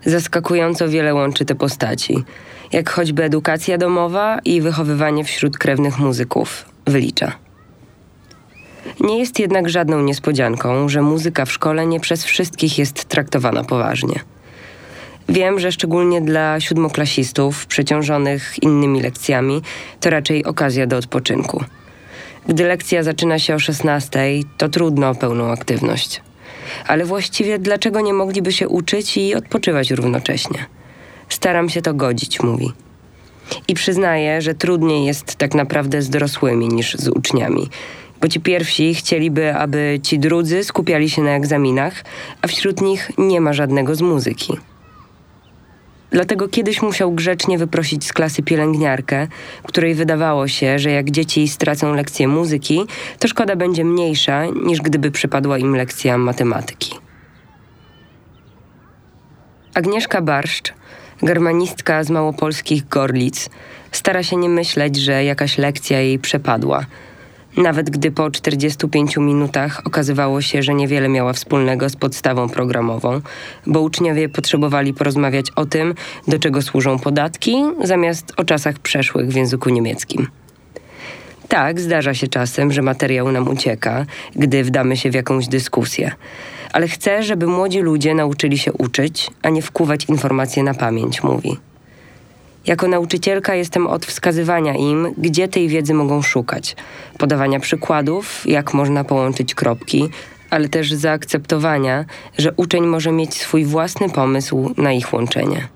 Zaskakująco 0.04 0.88
wiele 0.88 1.14
łączy 1.14 1.44
te 1.44 1.54
postaci, 1.54 2.24
jak 2.72 2.90
choćby 2.90 3.24
edukacja 3.24 3.78
domowa 3.78 4.38
i 4.44 4.60
wychowywanie 4.60 5.24
wśród 5.24 5.58
krewnych 5.58 5.98
muzyków, 5.98 6.64
wylicza. 6.86 7.32
Nie 9.00 9.18
jest 9.18 9.38
jednak 9.38 9.68
żadną 9.68 10.02
niespodzianką, 10.02 10.88
że 10.88 11.02
muzyka 11.02 11.44
w 11.44 11.52
szkole 11.52 11.86
nie 11.86 12.00
przez 12.00 12.24
wszystkich 12.24 12.78
jest 12.78 13.04
traktowana 13.04 13.64
poważnie. 13.64 14.20
Wiem, 15.28 15.58
że 15.58 15.72
szczególnie 15.72 16.20
dla 16.20 16.60
siódmoklasistów 16.60 17.66
przeciążonych 17.66 18.62
innymi 18.62 19.02
lekcjami 19.02 19.62
to 20.00 20.10
raczej 20.10 20.44
okazja 20.44 20.86
do 20.86 20.96
odpoczynku. 20.96 21.64
Gdy 22.48 22.64
lekcja 22.64 23.02
zaczyna 23.02 23.38
się 23.38 23.54
o 23.54 23.58
16, 23.58 24.20
to 24.58 24.68
trudno 24.68 25.10
o 25.10 25.14
pełną 25.14 25.52
aktywność. 25.52 26.22
Ale 26.86 27.04
właściwie 27.04 27.58
dlaczego 27.58 28.00
nie 28.00 28.12
mogliby 28.12 28.52
się 28.52 28.68
uczyć 28.68 29.16
i 29.16 29.34
odpoczywać 29.34 29.90
równocześnie? 29.90 30.66
Staram 31.28 31.68
się 31.68 31.82
to 31.82 31.94
godzić, 31.94 32.42
mówi. 32.42 32.72
I 33.68 33.74
przyznaję, 33.74 34.42
że 34.42 34.54
trudniej 34.54 35.04
jest 35.04 35.36
tak 35.36 35.54
naprawdę 35.54 36.02
z 36.02 36.10
dorosłymi 36.10 36.68
niż 36.68 36.94
z 36.94 37.08
uczniami 37.08 37.68
bo 38.20 38.28
ci 38.28 38.40
pierwsi 38.40 38.94
chcieliby, 38.94 39.54
aby 39.54 40.00
ci 40.02 40.18
drudzy 40.18 40.64
skupiali 40.64 41.10
się 41.10 41.22
na 41.22 41.30
egzaminach, 41.30 42.04
a 42.42 42.46
wśród 42.46 42.80
nich 42.80 43.10
nie 43.18 43.40
ma 43.40 43.52
żadnego 43.52 43.94
z 43.94 44.00
muzyki. 44.00 44.56
Dlatego 46.10 46.48
kiedyś 46.48 46.82
musiał 46.82 47.12
grzecznie 47.12 47.58
wyprosić 47.58 48.04
z 48.04 48.12
klasy 48.12 48.42
pielęgniarkę, 48.42 49.26
której 49.62 49.94
wydawało 49.94 50.48
się, 50.48 50.78
że 50.78 50.90
jak 50.90 51.10
dzieci 51.10 51.48
stracą 51.48 51.94
lekcję 51.94 52.28
muzyki, 52.28 52.80
to 53.18 53.28
szkoda 53.28 53.56
będzie 53.56 53.84
mniejsza, 53.84 54.46
niż 54.46 54.80
gdyby 54.80 55.10
przypadła 55.10 55.58
im 55.58 55.76
lekcja 55.76 56.18
matematyki. 56.18 56.94
Agnieszka 59.74 60.22
Barszcz, 60.22 60.74
germanistka 61.22 62.04
z 62.04 62.10
małopolskich 62.10 62.88
Gorlic, 62.88 63.50
stara 63.92 64.22
się 64.22 64.36
nie 64.36 64.48
myśleć, 64.48 64.96
że 64.96 65.24
jakaś 65.24 65.58
lekcja 65.58 66.00
jej 66.00 66.18
przepadła– 66.18 66.86
nawet 67.56 67.90
gdy 67.90 68.10
po 68.10 68.30
45 68.30 69.16
minutach 69.16 69.82
okazywało 69.84 70.42
się, 70.42 70.62
że 70.62 70.74
niewiele 70.74 71.08
miała 71.08 71.32
wspólnego 71.32 71.88
z 71.88 71.96
podstawą 71.96 72.48
programową, 72.48 73.20
bo 73.66 73.80
uczniowie 73.80 74.28
potrzebowali 74.28 74.94
porozmawiać 74.94 75.50
o 75.50 75.66
tym, 75.66 75.94
do 76.28 76.38
czego 76.38 76.62
służą 76.62 76.98
podatki, 76.98 77.56
zamiast 77.84 78.32
o 78.36 78.44
czasach 78.44 78.78
przeszłych 78.78 79.28
w 79.28 79.34
języku 79.34 79.70
niemieckim. 79.70 80.26
Tak, 81.48 81.80
zdarza 81.80 82.14
się 82.14 82.28
czasem, 82.28 82.72
że 82.72 82.82
materiał 82.82 83.32
nam 83.32 83.48
ucieka, 83.48 84.06
gdy 84.36 84.64
wdamy 84.64 84.96
się 84.96 85.10
w 85.10 85.14
jakąś 85.14 85.48
dyskusję. 85.48 86.12
Ale 86.72 86.88
chcę, 86.88 87.22
żeby 87.22 87.46
młodzi 87.46 87.80
ludzie 87.80 88.14
nauczyli 88.14 88.58
się 88.58 88.72
uczyć, 88.72 89.30
a 89.42 89.50
nie 89.50 89.62
wkuwać 89.62 90.04
informacje 90.04 90.62
na 90.62 90.74
pamięć, 90.74 91.22
mówi. 91.22 91.56
Jako 92.66 92.88
nauczycielka 92.88 93.54
jestem 93.54 93.86
od 93.86 94.06
wskazywania 94.06 94.74
im, 94.74 95.14
gdzie 95.18 95.48
tej 95.48 95.68
wiedzy 95.68 95.94
mogą 95.94 96.22
szukać, 96.22 96.76
podawania 97.18 97.60
przykładów, 97.60 98.42
jak 98.46 98.74
można 98.74 99.04
połączyć 99.04 99.54
kropki, 99.54 100.08
ale 100.50 100.68
też 100.68 100.92
zaakceptowania, 100.92 102.04
że 102.38 102.52
uczeń 102.56 102.86
może 102.86 103.12
mieć 103.12 103.34
swój 103.34 103.64
własny 103.64 104.10
pomysł 104.10 104.74
na 104.76 104.92
ich 104.92 105.12
łączenie. 105.12 105.68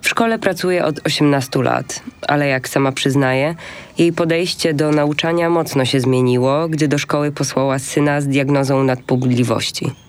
W 0.00 0.08
szkole 0.08 0.38
pracuje 0.38 0.84
od 0.84 1.06
18 1.06 1.62
lat, 1.62 2.02
ale 2.28 2.48
jak 2.48 2.68
sama 2.68 2.92
przyznaje, 2.92 3.54
jej 3.98 4.12
podejście 4.12 4.74
do 4.74 4.90
nauczania 4.90 5.50
mocno 5.50 5.84
się 5.84 6.00
zmieniło, 6.00 6.68
gdy 6.68 6.88
do 6.88 6.98
szkoły 6.98 7.32
posłała 7.32 7.78
syna 7.78 8.20
z 8.20 8.26
diagnozą 8.26 8.84
nadpobudliwości. 8.84 10.03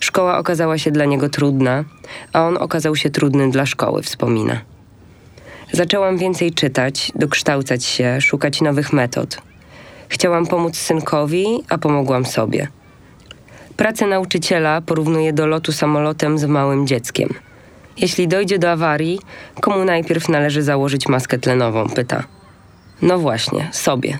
Szkoła 0.00 0.38
okazała 0.38 0.78
się 0.78 0.90
dla 0.90 1.04
niego 1.04 1.28
trudna, 1.28 1.84
a 2.32 2.46
on 2.46 2.56
okazał 2.56 2.96
się 2.96 3.10
trudny 3.10 3.50
dla 3.50 3.66
szkoły, 3.66 4.02
wspomina. 4.02 4.60
Zaczęłam 5.72 6.18
więcej 6.18 6.52
czytać, 6.52 7.12
dokształcać 7.14 7.84
się, 7.84 8.20
szukać 8.20 8.60
nowych 8.60 8.92
metod. 8.92 9.38
Chciałam 10.08 10.46
pomóc 10.46 10.76
synkowi, 10.76 11.46
a 11.68 11.78
pomogłam 11.78 12.24
sobie. 12.26 12.68
Pracę 13.76 14.06
nauczyciela 14.06 14.80
porównuję 14.80 15.32
do 15.32 15.46
lotu 15.46 15.72
samolotem 15.72 16.38
z 16.38 16.44
małym 16.44 16.86
dzieckiem. 16.86 17.28
Jeśli 17.96 18.28
dojdzie 18.28 18.58
do 18.58 18.70
awarii, 18.70 19.20
komu 19.60 19.84
najpierw 19.84 20.28
należy 20.28 20.62
założyć 20.62 21.08
maskę 21.08 21.38
tlenową? 21.38 21.88
pyta. 21.88 22.24
No 23.02 23.18
właśnie, 23.18 23.68
sobie. 23.72 24.18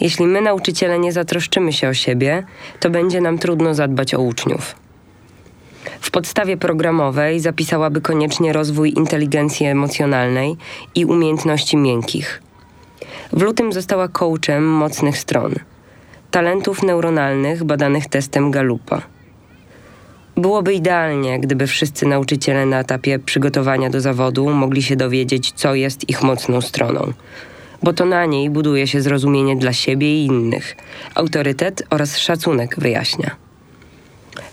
Jeśli 0.00 0.26
my, 0.26 0.40
nauczyciele, 0.40 0.98
nie 0.98 1.12
zatroszczymy 1.12 1.72
się 1.72 1.88
o 1.88 1.94
siebie, 1.94 2.44
to 2.80 2.90
będzie 2.90 3.20
nam 3.20 3.38
trudno 3.38 3.74
zadbać 3.74 4.14
o 4.14 4.20
uczniów. 4.20 4.79
W 6.00 6.10
podstawie 6.10 6.56
programowej 6.56 7.40
zapisałaby 7.40 8.00
koniecznie 8.00 8.52
rozwój 8.52 8.92
inteligencji 8.96 9.66
emocjonalnej 9.66 10.56
i 10.94 11.04
umiejętności 11.04 11.76
miękkich. 11.76 12.42
W 13.32 13.42
lutym 13.42 13.72
została 13.72 14.08
coachem 14.08 14.68
mocnych 14.68 15.18
stron, 15.18 15.54
talentów 16.30 16.82
neuronalnych 16.82 17.64
badanych 17.64 18.06
testem 18.06 18.50
Galupa. 18.50 19.02
Byłoby 20.36 20.74
idealnie, 20.74 21.40
gdyby 21.40 21.66
wszyscy 21.66 22.06
nauczyciele 22.06 22.66
na 22.66 22.80
etapie 22.80 23.18
przygotowania 23.18 23.90
do 23.90 24.00
zawodu 24.00 24.50
mogli 24.50 24.82
się 24.82 24.96
dowiedzieć, 24.96 25.52
co 25.52 25.74
jest 25.74 26.08
ich 26.08 26.22
mocną 26.22 26.60
stroną, 26.60 27.12
bo 27.82 27.92
to 27.92 28.04
na 28.04 28.26
niej 28.26 28.50
buduje 28.50 28.86
się 28.86 29.02
zrozumienie 29.02 29.56
dla 29.56 29.72
siebie 29.72 30.22
i 30.22 30.26
innych, 30.26 30.76
autorytet 31.14 31.82
oraz 31.90 32.18
szacunek, 32.18 32.74
wyjaśnia. 32.78 33.49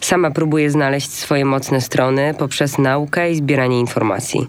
Sama 0.01 0.31
próbuję 0.31 0.71
znaleźć 0.71 1.11
swoje 1.11 1.45
mocne 1.45 1.81
strony 1.81 2.33
poprzez 2.39 2.77
naukę 2.77 3.31
i 3.31 3.35
zbieranie 3.35 3.79
informacji. 3.79 4.47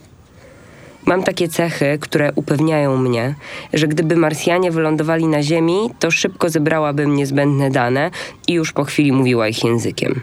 Mam 1.07 1.23
takie 1.23 1.49
cechy, 1.49 1.99
które 2.00 2.33
upewniają 2.35 2.97
mnie, 2.97 3.35
że 3.73 3.88
gdyby 3.88 4.16
Marsjanie 4.16 4.71
wylądowali 4.71 5.26
na 5.26 5.42
Ziemi, 5.42 5.90
to 5.99 6.11
szybko 6.11 6.50
zebrałabym 6.50 7.14
niezbędne 7.14 7.71
dane 7.71 8.11
i 8.49 8.52
już 8.52 8.73
po 8.73 8.85
chwili 8.85 9.12
mówiła 9.12 9.49
ich 9.49 9.64
językiem. 9.64 10.21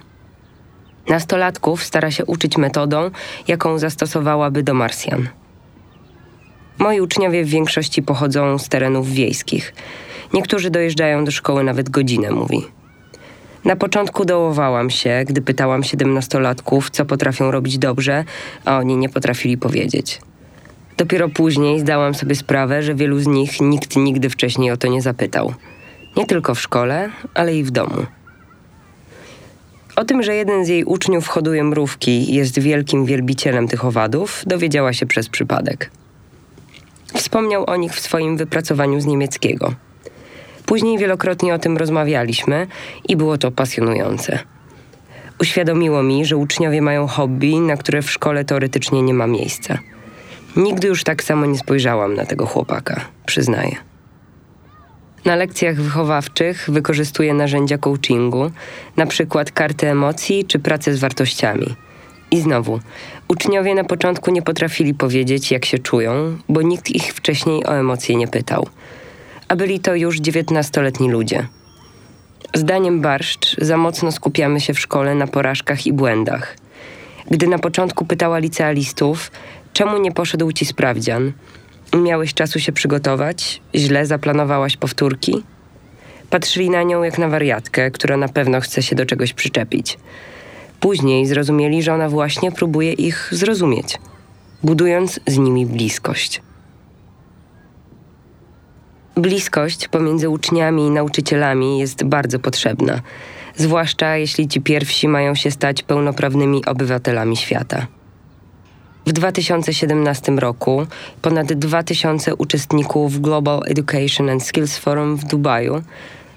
Nastolatków 1.10 1.84
stara 1.84 2.12
się 2.12 2.26
uczyć 2.26 2.58
metodą, 2.58 3.12
jaką 3.48 3.80
zastosowałaby 3.80 4.64
do 4.64 4.74
Marsjan. 4.74 5.28
Moi 6.80 7.02
uczniowie 7.02 7.44
w 7.44 7.50
większości 7.50 8.04
pochodzą 8.04 8.58
z 8.58 8.70
terenów 8.70 9.10
wiejskich. 9.10 9.74
Niektórzy 10.34 10.70
dojeżdżają 10.70 11.26
do 11.26 11.32
szkoły 11.32 11.64
nawet 11.64 11.90
godzinę, 11.90 12.32
mówi. 12.32 12.66
Na 13.66 13.76
początku 13.76 14.26
dołowałam 14.26 14.90
się, 14.90 15.24
gdy 15.28 15.42
pytałam 15.42 15.84
siedemnastolatków, 15.84 16.90
co 16.90 17.06
potrafią 17.06 17.52
robić 17.52 17.78
dobrze, 17.78 18.24
a 18.66 18.78
oni 18.78 18.98
nie 18.98 19.10
potrafili 19.10 19.58
powiedzieć. 19.58 20.22
Dopiero 20.98 21.30
później 21.30 21.80
zdałam 21.80 22.14
sobie 22.14 22.36
sprawę, 22.36 22.84
że 22.84 22.96
wielu 22.96 23.20
z 23.20 23.28
nich 23.28 23.62
nikt 23.62 23.96
nigdy 23.96 24.30
wcześniej 24.30 24.72
o 24.72 24.78
to 24.78 24.88
nie 24.88 25.02
zapytał. 25.02 25.54
Nie 26.18 26.26
tylko 26.26 26.56
w 26.56 26.62
szkole, 26.62 27.10
ale 27.34 27.56
i 27.56 27.64
w 27.64 27.72
domu. 27.72 28.06
O 29.96 30.06
tym, 30.06 30.24
że 30.24 30.36
jeden 30.36 30.66
z 30.66 30.68
jej 30.68 30.84
uczniów 30.84 31.28
hoduje 31.28 31.64
mrówki 31.64 32.32
i 32.32 32.36
jest 32.36 32.60
wielkim 32.60 33.06
wielbicielem 33.06 33.68
tych 33.68 33.86
owadów, 33.86 34.44
dowiedziała 34.48 34.94
się 34.94 35.06
przez 35.06 35.30
przypadek. 35.30 35.92
Wspomniał 37.14 37.70
o 37.70 37.76
nich 37.76 37.94
w 37.94 38.00
swoim 38.00 38.38
wypracowaniu 38.38 39.02
z 39.02 39.06
niemieckiego. 39.06 39.74
Później 40.66 40.98
wielokrotnie 40.98 41.54
o 41.54 41.60
tym 41.60 41.78
rozmawialiśmy 41.78 42.68
i 43.08 43.16
było 43.16 43.38
to 43.38 43.52
pasjonujące. 43.52 44.40
Uświadomiło 45.42 46.04
mi, 46.04 46.26
że 46.26 46.38
uczniowie 46.38 46.82
mają 46.82 47.08
hobby, 47.08 47.60
na 47.60 47.78
które 47.78 48.02
w 48.02 48.12
szkole 48.12 48.46
teoretycznie 48.46 49.02
nie 49.02 49.14
ma 49.14 49.28
miejsca. 49.28 49.78
Nigdy 50.56 50.88
już 50.88 51.04
tak 51.04 51.24
samo 51.24 51.46
nie 51.46 51.58
spojrzałam 51.58 52.16
na 52.16 52.26
tego 52.26 52.46
chłopaka, 52.46 53.02
przyznaję. 53.26 53.76
Na 55.26 55.36
lekcjach 55.36 55.76
wychowawczych 55.82 56.70
wykorzystuje 56.72 57.34
narzędzia 57.34 57.78
coachingu, 57.78 58.52
na 58.98 59.06
przykład 59.06 59.52
karty 59.52 59.90
emocji 59.90 60.46
czy 60.46 60.60
pracę 60.60 60.94
z 60.94 61.00
wartościami. 61.00 61.76
I 62.32 62.40
znowu, 62.40 62.80
uczniowie 63.28 63.76
na 63.76 63.84
początku 63.84 64.32
nie 64.32 64.42
potrafili 64.42 64.94
powiedzieć, 64.94 65.52
jak 65.52 65.66
się 65.66 65.80
czują, 65.80 66.38
bo 66.50 66.62
nikt 66.62 66.90
ich 66.90 67.14
wcześniej 67.14 67.66
o 67.66 67.76
emocje 67.78 68.16
nie 68.16 68.28
pytał. 68.28 68.68
A 69.48 69.56
byli 69.56 69.80
to 69.80 69.96
już 69.96 70.20
dziewiętnastoletni 70.20 71.12
ludzie. 71.12 71.48
Zdaniem 72.54 73.02
Barszcz 73.02 73.56
za 73.62 73.78
mocno 73.78 74.12
skupiamy 74.12 74.62
się 74.62 74.74
w 74.74 74.80
szkole 74.80 75.16
na 75.16 75.28
porażkach 75.28 75.88
i 75.88 75.94
błędach. 75.94 76.58
Gdy 77.32 77.48
na 77.48 77.60
początku 77.60 78.06
pytała 78.06 78.38
licealistów, 78.40 79.32
czemu 79.74 79.98
nie 79.98 80.12
poszedł 80.12 80.52
ci 80.52 80.66
sprawdzian, 80.66 81.32
miałeś 81.96 82.34
czasu 82.34 82.60
się 82.60 82.72
przygotować, 82.72 83.62
źle 83.76 84.06
zaplanowałaś 84.06 84.78
powtórki? 84.78 85.44
Patrzyli 86.30 86.70
na 86.70 86.84
nią 86.84 87.04
jak 87.04 87.18
na 87.18 87.28
wariatkę, 87.28 87.92
która 87.92 88.18
na 88.18 88.28
pewno 88.28 88.62
chce 88.62 88.84
się 88.84 88.96
do 88.96 89.06
czegoś 89.06 89.34
przyczepić. 89.34 89.98
Później 90.80 91.26
zrozumieli, 91.26 91.84
że 91.84 91.94
ona 91.94 92.10
właśnie 92.10 92.52
próbuje 92.52 92.94
ich 92.94 93.30
zrozumieć, 93.32 93.98
budując 94.64 95.20
z 95.28 95.38
nimi 95.38 95.66
bliskość. 95.66 96.42
Bliskość 99.18 99.88
pomiędzy 99.88 100.30
uczniami 100.30 100.88
i 100.88 100.92
nauczycielami 100.92 101.80
jest 101.80 102.04
bardzo 102.04 102.40
potrzebna, 102.40 103.02
zwłaszcza 103.56 104.18
jeśli 104.18 104.48
ci 104.48 104.62
pierwsi 104.62 105.08
mają 105.08 105.36
się 105.36 105.52
stać 105.52 105.84
pełnoprawnymi 105.84 106.66
obywatelami 106.66 107.38
świata. 107.38 107.88
W 109.06 109.12
2017 109.12 110.32
roku 110.32 110.88
ponad 111.22 111.54
2000 111.54 112.36
uczestników 112.36 113.22
Global 113.22 113.62
Education 113.66 114.30
and 114.30 114.44
Skills 114.44 114.78
Forum 114.78 115.16
w 115.16 115.24
Dubaju, 115.24 115.82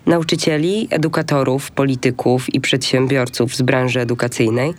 nauczycieli, 0.07 0.89
edukatorów, 0.91 1.71
polityków 1.71 2.55
i 2.55 2.61
przedsiębiorców 2.61 3.57
z 3.57 3.63
branży 3.63 4.01
edukacyjnej, 4.01 4.75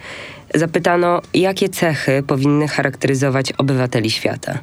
zapytano, 0.56 1.22
jakie 1.34 1.70
cechy 1.70 2.24
powinny 2.28 2.68
charakteryzować 2.68 3.52
obywateli 3.52 4.12
świata. 4.12 4.60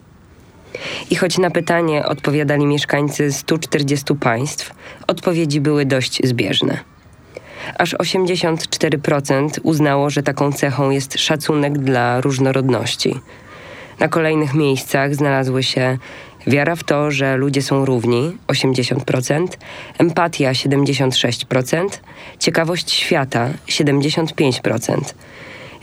I 1.11 1.16
choć 1.16 1.38
na 1.38 1.50
pytanie 1.50 2.06
odpowiadali 2.06 2.66
mieszkańcy 2.66 3.33
140 3.33 4.14
państw, 4.14 4.75
odpowiedzi 5.06 5.61
były 5.61 5.87
dość 5.87 6.21
zbieżne. 6.26 6.78
Aż 7.78 7.95
84% 7.95 9.49
uznało, 9.62 10.11
że 10.11 10.23
taką 10.23 10.52
cechą 10.52 10.90
jest 10.90 11.18
szacunek 11.18 11.78
dla 11.78 12.21
różnorodności. 12.21 13.21
Na 14.00 14.09
kolejnych 14.09 14.54
miejscach 14.54 15.14
znalazły 15.14 15.62
się 15.62 15.99
wiara 16.47 16.76
w 16.76 16.85
to, 16.85 17.11
że 17.11 17.37
ludzie 17.37 17.62
są 17.62 17.85
równi 17.85 18.38
80%, 18.47 19.47
empatia 19.99 20.52
76%, 20.52 21.88
ciekawość 22.38 22.90
świata 22.90 23.49
75%. 23.68 25.14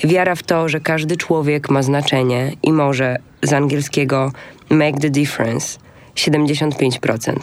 Wiara 0.03 0.35
w 0.35 0.43
to, 0.43 0.69
że 0.69 0.79
każdy 0.79 1.17
człowiek 1.17 1.69
ma 1.69 1.83
znaczenie 1.83 2.51
i 2.63 2.71
może 2.73 3.17
z 3.41 3.53
angielskiego 3.53 4.31
make 4.69 4.99
the 4.99 5.09
difference 5.09 5.79
75%. 6.15 7.33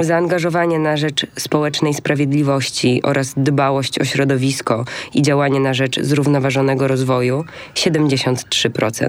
Zaangażowanie 0.00 0.78
na 0.78 0.96
rzecz 0.96 1.26
społecznej 1.38 1.94
sprawiedliwości 1.94 3.00
oraz 3.02 3.34
dbałość 3.36 3.98
o 3.98 4.04
środowisko 4.04 4.84
i 5.14 5.22
działanie 5.22 5.60
na 5.60 5.74
rzecz 5.74 6.00
zrównoważonego 6.00 6.88
rozwoju 6.88 7.44
73%. 7.74 9.08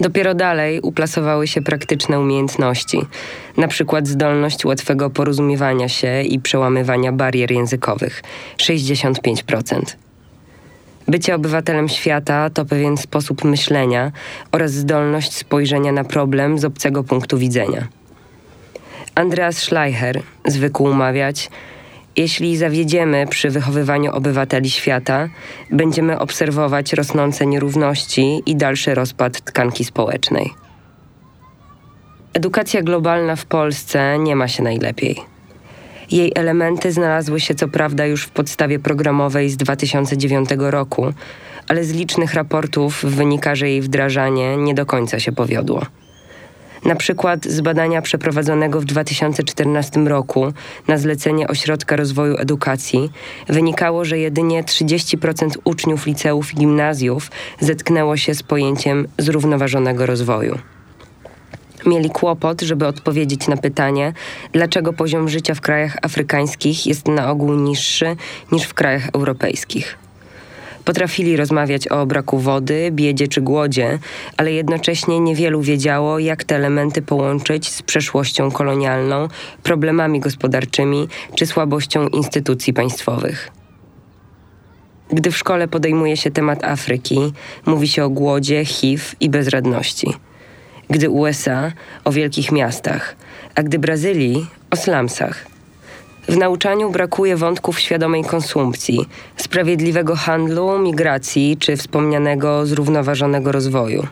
Dopiero 0.00 0.34
dalej 0.34 0.80
uplasowały 0.80 1.46
się 1.46 1.62
praktyczne 1.62 2.20
umiejętności, 2.20 3.00
na 3.56 3.68
przykład 3.68 4.08
zdolność 4.08 4.64
łatwego 4.64 5.10
porozumiewania 5.10 5.88
się 5.88 6.22
i 6.22 6.40
przełamywania 6.40 7.12
barier 7.12 7.50
językowych 7.50 8.22
65%. 8.56 10.07
Bycie 11.08 11.34
obywatelem 11.34 11.88
świata 11.88 12.50
to 12.50 12.64
pewien 12.64 12.96
sposób 12.96 13.44
myślenia 13.44 14.12
oraz 14.52 14.72
zdolność 14.72 15.32
spojrzenia 15.32 15.92
na 15.92 16.04
problem 16.04 16.58
z 16.58 16.64
obcego 16.64 17.04
punktu 17.04 17.38
widzenia. 17.38 17.88
Andreas 19.14 19.58
Schleicher 19.58 20.22
zwykł 20.46 20.94
mawiać: 20.94 21.50
Jeśli 22.16 22.56
zawiedziemy 22.56 23.26
przy 23.26 23.50
wychowywaniu 23.50 24.12
obywateli 24.12 24.70
świata, 24.70 25.28
będziemy 25.70 26.18
obserwować 26.18 26.92
rosnące 26.92 27.46
nierówności 27.46 28.42
i 28.46 28.56
dalszy 28.56 28.94
rozpad 28.94 29.40
tkanki 29.40 29.84
społecznej. 29.84 30.50
Edukacja 32.34 32.82
globalna 32.82 33.36
w 33.36 33.46
Polsce 33.46 34.18
nie 34.18 34.36
ma 34.36 34.48
się 34.48 34.62
najlepiej. 34.62 35.37
Jej 36.10 36.32
elementy 36.34 36.92
znalazły 36.92 37.40
się 37.40 37.54
co 37.54 37.68
prawda 37.68 38.06
już 38.06 38.24
w 38.24 38.30
podstawie 38.30 38.78
programowej 38.78 39.50
z 39.50 39.56
2009 39.56 40.48
roku, 40.58 41.12
ale 41.68 41.84
z 41.84 41.92
licznych 41.92 42.34
raportów 42.34 43.04
wynika, 43.04 43.54
że 43.54 43.68
jej 43.68 43.80
wdrażanie 43.80 44.56
nie 44.56 44.74
do 44.74 44.86
końca 44.86 45.20
się 45.20 45.32
powiodło. 45.32 45.86
Na 46.84 46.96
przykład 46.96 47.44
z 47.44 47.60
badania 47.60 48.02
przeprowadzonego 48.02 48.80
w 48.80 48.84
2014 48.84 50.00
roku 50.00 50.52
na 50.88 50.98
zlecenie 50.98 51.48
Ośrodka 51.48 51.96
Rozwoju 51.96 52.36
Edukacji 52.36 53.10
wynikało, 53.48 54.04
że 54.04 54.18
jedynie 54.18 54.64
30% 54.64 55.50
uczniów 55.64 56.06
liceów 56.06 56.52
i 56.52 56.56
gimnazjów 56.56 57.30
zetknęło 57.60 58.16
się 58.16 58.34
z 58.34 58.42
pojęciem 58.42 59.08
zrównoważonego 59.18 60.06
rozwoju. 60.06 60.58
Mieli 61.86 62.10
kłopot, 62.10 62.62
żeby 62.62 62.86
odpowiedzieć 62.86 63.48
na 63.48 63.56
pytanie, 63.56 64.12
dlaczego 64.52 64.92
poziom 64.92 65.28
życia 65.28 65.54
w 65.54 65.60
krajach 65.60 65.96
afrykańskich 66.02 66.86
jest 66.86 67.08
na 67.08 67.30
ogół 67.30 67.54
niższy 67.54 68.16
niż 68.52 68.62
w 68.62 68.74
krajach 68.74 69.08
europejskich. 69.14 69.98
Potrafili 70.84 71.36
rozmawiać 71.36 71.88
o 71.88 72.06
braku 72.06 72.38
wody, 72.38 72.90
biedzie 72.92 73.28
czy 73.28 73.40
głodzie, 73.40 73.98
ale 74.36 74.52
jednocześnie 74.52 75.20
niewielu 75.20 75.62
wiedziało, 75.62 76.18
jak 76.18 76.44
te 76.44 76.56
elementy 76.56 77.02
połączyć 77.02 77.68
z 77.68 77.82
przeszłością 77.82 78.50
kolonialną, 78.50 79.28
problemami 79.62 80.20
gospodarczymi 80.20 81.08
czy 81.34 81.46
słabością 81.46 82.08
instytucji 82.08 82.72
państwowych. 82.72 83.50
Gdy 85.12 85.30
w 85.30 85.36
szkole 85.36 85.68
podejmuje 85.68 86.16
się 86.16 86.30
temat 86.30 86.64
Afryki, 86.64 87.32
mówi 87.66 87.88
się 87.88 88.04
o 88.04 88.10
głodzie, 88.10 88.64
HIV 88.64 89.04
i 89.20 89.30
bezradności. 89.30 90.27
Gdy 90.90 91.10
USA 91.10 91.72
o 92.04 92.12
wielkich 92.12 92.52
miastach, 92.52 93.16
a 93.54 93.62
gdy 93.62 93.78
Brazylii 93.78 94.46
o 94.70 94.76
slumsach. 94.76 95.46
W 96.28 96.36
nauczaniu 96.36 96.90
brakuje 96.90 97.36
wątków 97.36 97.80
świadomej 97.80 98.24
konsumpcji, 98.24 99.06
sprawiedliwego 99.36 100.16
handlu, 100.16 100.78
migracji 100.78 101.56
czy 101.56 101.76
wspomnianego 101.76 102.66
zrównoważonego 102.66 103.52
rozwoju. 103.52 104.06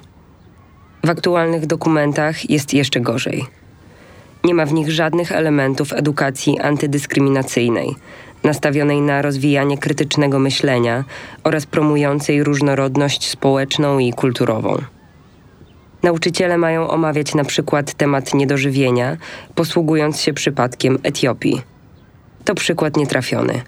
W 1.05 1.11
aktualnych 1.11 1.67
dokumentach 1.67 2.51
jest 2.51 2.75
jeszcze 2.75 3.01
gorzej. 3.01 3.45
Nie 4.45 4.55
ma 4.55 4.67
w 4.67 4.73
nich 4.73 4.91
żadnych 4.91 5.33
elementów 5.33 5.93
edukacji 5.93 6.61
antydyskryminacyjnej, 6.61 7.95
nastawionej 8.45 9.01
na 9.01 9.23
rozwijanie 9.23 9.79
krytycznego 9.79 10.39
myślenia 10.39 11.05
oraz 11.45 11.67
promującej 11.67 12.45
różnorodność 12.45 13.31
społeczną 13.31 13.99
i 13.99 14.13
kulturową. 14.13 14.96
Nauczyciele 16.07 16.59
mają 16.59 16.89
omawiać 16.89 17.35
na 17.35 17.45
przykład 17.45 17.95
temat 17.95 18.35
niedożywienia, 18.35 19.17
posługując 19.55 20.21
się 20.21 20.33
przypadkiem 20.33 20.99
Etiopii 21.03 21.63
to 22.45 22.55
przykład 22.55 22.97
nietrafiony, 22.97 23.63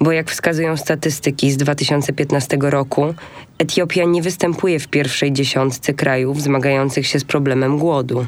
bo 0.00 0.12
jak 0.12 0.30
wskazują 0.30 0.76
statystyki 0.76 1.52
z 1.52 1.56
2015 1.56 2.56
roku, 2.60 3.14
Etiopia 3.58 4.04
nie 4.04 4.22
występuje 4.22 4.78
w 4.78 4.88
pierwszej 4.88 5.32
dziesiątce 5.32 5.94
krajów 5.94 6.42
zmagających 6.42 7.06
się 7.06 7.18
z 7.18 7.24
problemem 7.24 7.78
głodu. 7.78 8.26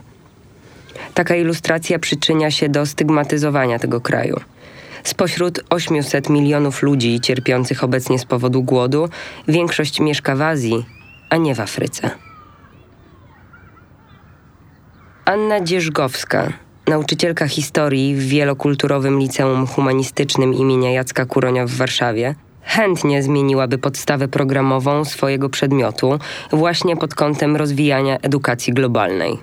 Taka 1.15 1.37
ilustracja 1.37 1.99
przyczynia 1.99 2.51
się 2.51 2.69
do 2.69 2.87
stygmatyzowania 2.87 3.79
tego 3.79 4.01
kraju. 4.01 4.41
Spośród 5.05 5.65
800 5.71 6.31
milionów 6.31 6.83
ludzi 6.83 7.21
cierpiących 7.21 7.85
obecnie 7.85 8.19
z 8.19 8.25
powodu 8.25 8.63
głodu, 8.63 9.09
większość 9.49 10.01
mieszka 10.01 10.37
w 10.37 10.43
Azji, 10.43 10.85
a 11.31 11.37
nie 11.37 11.55
w 11.55 11.61
Afryce. 11.61 12.26
Anna 15.27 15.61
Dzierzgowska, 15.61 16.53
nauczycielka 16.87 17.49
historii 17.49 18.15
w 18.15 18.29
wielokulturowym 18.29 19.19
liceum 19.19 19.67
humanistycznym 19.67 20.55
imienia 20.55 20.91
Jacka 20.91 21.27
Kuronia 21.27 21.67
w 21.67 21.71
Warszawie, 21.71 22.35
chętnie 22.63 23.23
zmieniłaby 23.23 23.79
podstawę 23.79 24.29
programową 24.29 25.05
swojego 25.05 25.49
przedmiotu 25.49 26.19
właśnie 26.53 26.97
pod 26.97 27.15
kątem 27.15 27.57
rozwijania 27.57 28.19
edukacji 28.19 28.73
globalnej. 28.73 29.39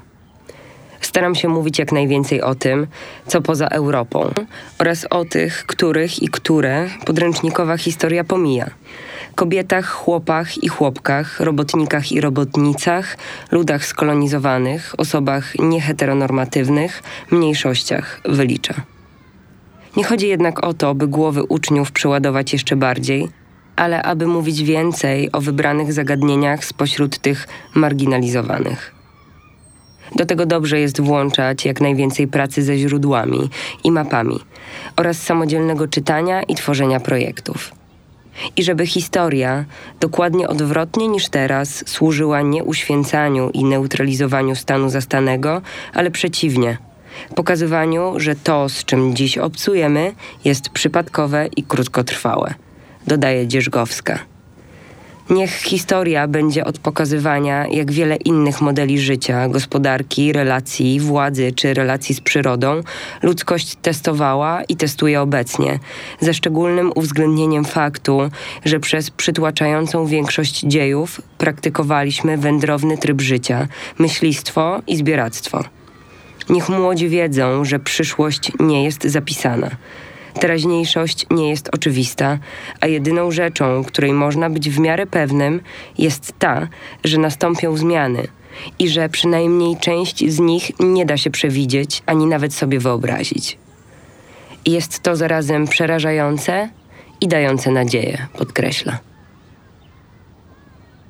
Staram 1.02 1.36
się 1.36 1.48
mówić 1.48 1.80
jak 1.80 1.92
najwięcej 1.92 2.42
o 2.42 2.56
tym, 2.56 2.88
co 3.28 3.42
poza 3.42 3.68
Europą 3.68 4.32
oraz 4.80 5.06
o 5.10 5.26
tych, 5.26 5.66
których 5.66 6.24
i 6.24 6.28
które 6.28 6.90
podręcznikowa 7.06 7.78
historia 7.78 8.24
pomija 8.24 8.70
kobietach, 9.36 9.90
chłopach 9.90 10.64
i 10.64 10.68
chłopkach, 10.68 11.40
robotnikach 11.40 12.12
i 12.12 12.22
robotnicach, 12.22 13.18
ludach 13.52 13.86
skolonizowanych, 13.86 14.96
osobach 14.98 15.60
nieheteronormatywnych, 15.60 17.04
mniejszościach 17.32 18.22
wylicza. 18.26 18.74
Nie 19.98 20.04
chodzi 20.04 20.28
jednak 20.28 20.64
o 20.64 20.74
to, 20.74 20.96
by 20.96 21.08
głowy 21.08 21.44
uczniów 21.44 21.92
przeładować 21.92 22.54
jeszcze 22.54 22.76
bardziej, 22.76 23.30
ale 23.76 24.04
aby 24.04 24.28
mówić 24.28 24.64
więcej 24.64 25.32
o 25.32 25.42
wybranych 25.42 25.94
zagadnieniach 25.94 26.66
spośród 26.66 27.18
tych 27.18 27.48
marginalizowanych. 27.76 28.94
Do 30.16 30.26
tego 30.26 30.46
dobrze 30.46 30.80
jest 30.80 31.02
włączać 31.02 31.66
jak 31.66 31.82
najwięcej 31.82 32.28
pracy 32.28 32.64
ze 32.64 32.78
źródłami 32.78 33.50
i 33.84 33.92
mapami 33.92 34.40
oraz 34.96 35.18
samodzielnego 35.22 35.88
czytania 35.88 36.44
i 36.44 36.56
tworzenia 36.56 37.00
projektów. 37.00 37.83
I 38.58 38.64
żeby 38.64 38.88
historia, 38.88 39.66
dokładnie 40.00 40.48
odwrotnie 40.48 41.08
niż 41.08 41.30
teraz, 41.30 41.84
służyła 41.90 42.42
nie 42.42 42.64
uświęcaniu 42.64 43.50
i 43.50 43.64
neutralizowaniu 43.64 44.56
stanu 44.56 44.90
zastanego, 44.90 45.62
ale 45.94 46.12
przeciwnie 46.12 46.78
pokazywaniu, 47.36 48.14
że 48.18 48.36
to, 48.36 48.70
z 48.70 48.86
czym 48.86 49.16
dziś 49.16 49.38
obcujemy, 49.38 50.14
jest 50.46 50.70
przypadkowe 50.70 51.48
i 51.56 51.64
krótkotrwałe, 51.64 52.54
dodaje 53.08 53.48
Dzierżgowska. 53.48 54.33
Niech 55.30 55.52
historia 55.52 56.28
będzie 56.28 56.66
od 56.66 56.80
pokazywania, 56.80 57.68
jak 57.68 57.92
wiele 57.92 58.16
innych 58.16 58.62
modeli 58.62 59.00
życia, 59.00 59.48
gospodarki, 59.50 60.34
relacji, 60.34 61.00
władzy 61.00 61.52
czy 61.56 61.74
relacji 61.74 62.16
z 62.16 62.22
przyrodą. 62.22 62.82
Ludzkość 63.22 63.76
testowała 63.82 64.64
i 64.64 64.76
testuje 64.76 65.22
obecnie, 65.22 65.80
ze 66.20 66.34
szczególnym 66.34 66.92
uwzględnieniem 66.96 67.66
faktu, 67.66 68.20
że 68.66 68.80
przez 68.80 69.10
przytłaczającą 69.10 70.06
większość 70.06 70.60
dziejów 70.60 71.22
praktykowaliśmy 71.38 72.38
wędrowny 72.38 72.98
tryb 72.98 73.22
życia, 73.22 73.68
myślistwo 74.00 74.82
i 74.88 74.98
zbieractwo. 74.98 75.64
Niech 76.50 76.70
młodzi 76.70 77.10
wiedzą, 77.10 77.66
że 77.66 77.80
przyszłość 77.80 78.52
nie 78.60 78.84
jest 78.84 79.04
zapisana 79.04 79.70
Teraźniejszość 80.40 81.26
nie 81.32 81.50
jest 81.50 81.70
oczywista, 81.74 82.38
a 82.82 82.88
jedyną 82.88 83.32
rzeczą, 83.32 83.84
której 83.84 84.14
można 84.14 84.50
być 84.50 84.70
w 84.70 84.80
miarę 84.80 85.08
pewnym, 85.08 85.62
jest 85.98 86.34
ta, 86.40 86.68
że 87.04 87.18
nastąpią 87.18 87.78
zmiany 87.78 88.28
i 88.80 88.90
że 88.90 89.10
przynajmniej 89.10 89.78
część 89.78 90.32
z 90.32 90.40
nich 90.40 90.72
nie 90.80 91.06
da 91.06 91.18
się 91.18 91.30
przewidzieć 91.30 92.04
ani 92.06 92.26
nawet 92.26 92.54
sobie 92.54 92.80
wyobrazić. 92.80 93.58
Jest 94.66 95.00
to 95.00 95.16
zarazem 95.16 95.68
przerażające 95.68 96.70
i 97.22 97.28
dające 97.28 97.72
nadzieję, 97.72 98.28
podkreśla. 98.38 99.00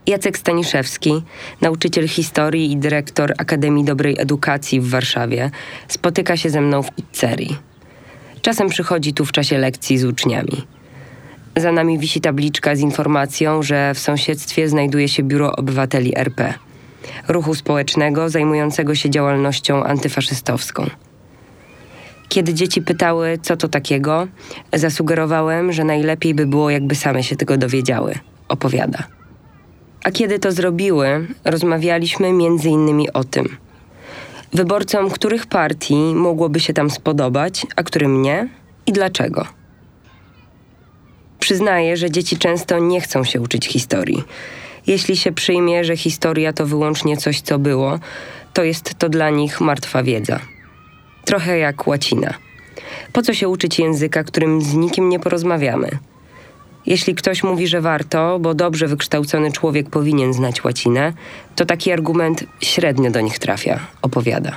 Jacek 0.07 0.38
Staniszewski, 0.38 1.23
nauczyciel 1.62 2.07
historii 2.07 2.71
i 2.71 2.77
dyrektor 2.77 3.33
Akademii 3.38 3.83
Dobrej 3.83 4.15
Edukacji 4.19 4.81
w 4.81 4.89
Warszawie, 4.89 5.51
spotyka 5.88 6.38
się 6.38 6.49
ze 6.49 6.62
mną 6.62 6.83
w 6.83 6.91
pizzerii. 6.91 7.72
Czasem 8.43 8.69
przychodzi 8.69 9.13
tu 9.13 9.25
w 9.25 9.32
czasie 9.32 9.58
lekcji 9.58 9.97
z 9.97 10.06
uczniami. 10.06 10.67
Za 11.56 11.71
nami 11.71 11.99
wisi 11.99 12.21
tabliczka 12.21 12.75
z 12.75 12.79
informacją, 12.79 13.63
że 13.63 13.93
w 13.93 13.99
sąsiedztwie 13.99 14.69
znajduje 14.69 15.08
się 15.08 15.23
Biuro 15.23 15.56
Obywateli 15.56 16.17
RP, 16.17 16.53
ruchu 17.27 17.56
społecznego 17.56 18.29
zajmującego 18.29 18.95
się 18.95 19.10
działalnością 19.10 19.84
antyfaszystowską. 19.84 20.89
Kiedy 22.29 22.53
dzieci 22.53 22.82
pytały, 22.82 23.39
co 23.41 23.58
to 23.58 23.67
takiego, 23.67 24.27
zasugerowałem, 24.73 25.73
że 25.73 25.84
najlepiej 25.84 26.34
by 26.34 26.45
było, 26.45 26.69
jakby 26.69 26.95
same 26.95 27.23
się 27.23 27.36
tego 27.36 27.58
dowiedziały, 27.58 28.15
opowiada. 28.47 29.03
A 30.03 30.12
kiedy 30.12 30.39
to 30.39 30.51
zrobiły, 30.51 31.27
rozmawialiśmy 31.45 32.34
między 32.34 32.69
innymi 32.69 33.13
o 33.13 33.23
tym– 33.23 33.58
wyborcom 34.54 35.10
których 35.10 35.46
partii 35.46 36.16
mogłoby 36.16 36.60
się 36.60 36.74
tam 36.74 36.89
spodobać, 36.89 37.68
a 37.76 37.84
którym 37.84 38.22
nie 38.22 38.50
i 38.86 38.92
dlaczego. 38.92 39.48
Przyznaję, 41.39 41.98
że 41.98 42.12
dzieci 42.12 42.38
często 42.38 42.80
nie 42.80 43.02
chcą 43.02 43.24
się 43.24 43.42
uczyć 43.42 43.68
historii. 43.68 44.24
Jeśli 44.88 45.18
się 45.18 45.32
przyjmie, 45.32 45.84
że 45.84 45.98
historia 45.98 46.54
to 46.54 46.66
wyłącznie 46.66 47.18
coś, 47.18 47.42
co 47.42 47.60
było, 47.60 48.00
to 48.54 48.63
jest 48.63 48.94
to 48.98 49.10
dla 49.10 49.30
nich 49.30 49.62
martwa 49.62 50.04
wiedza. 50.04 50.39
Trochę 51.26 51.58
jak 51.58 51.88
łacina. 51.88 52.34
Po 53.13 53.22
co 53.22 53.34
się 53.34 53.50
uczyć 53.50 53.80
języka, 53.80 54.24
którym 54.24 54.62
z 54.62 54.74
nikim 54.74 55.10
nie 55.10 55.20
porozmawiamy? 55.20 55.89
Jeśli 56.86 57.15
ktoś 57.15 57.43
mówi, 57.43 57.67
że 57.67 57.82
warto, 57.82 58.39
bo 58.39 58.54
dobrze 58.54 58.88
wykształcony 58.88 59.52
człowiek 59.52 59.89
powinien 59.89 60.34
znać 60.34 60.63
łacinę, 60.63 61.13
to 61.56 61.65
taki 61.65 61.91
argument 61.91 62.43
średnio 62.62 63.12
do 63.12 63.22
nich 63.22 63.39
trafia, 63.39 63.80
opowiada. 64.02 64.52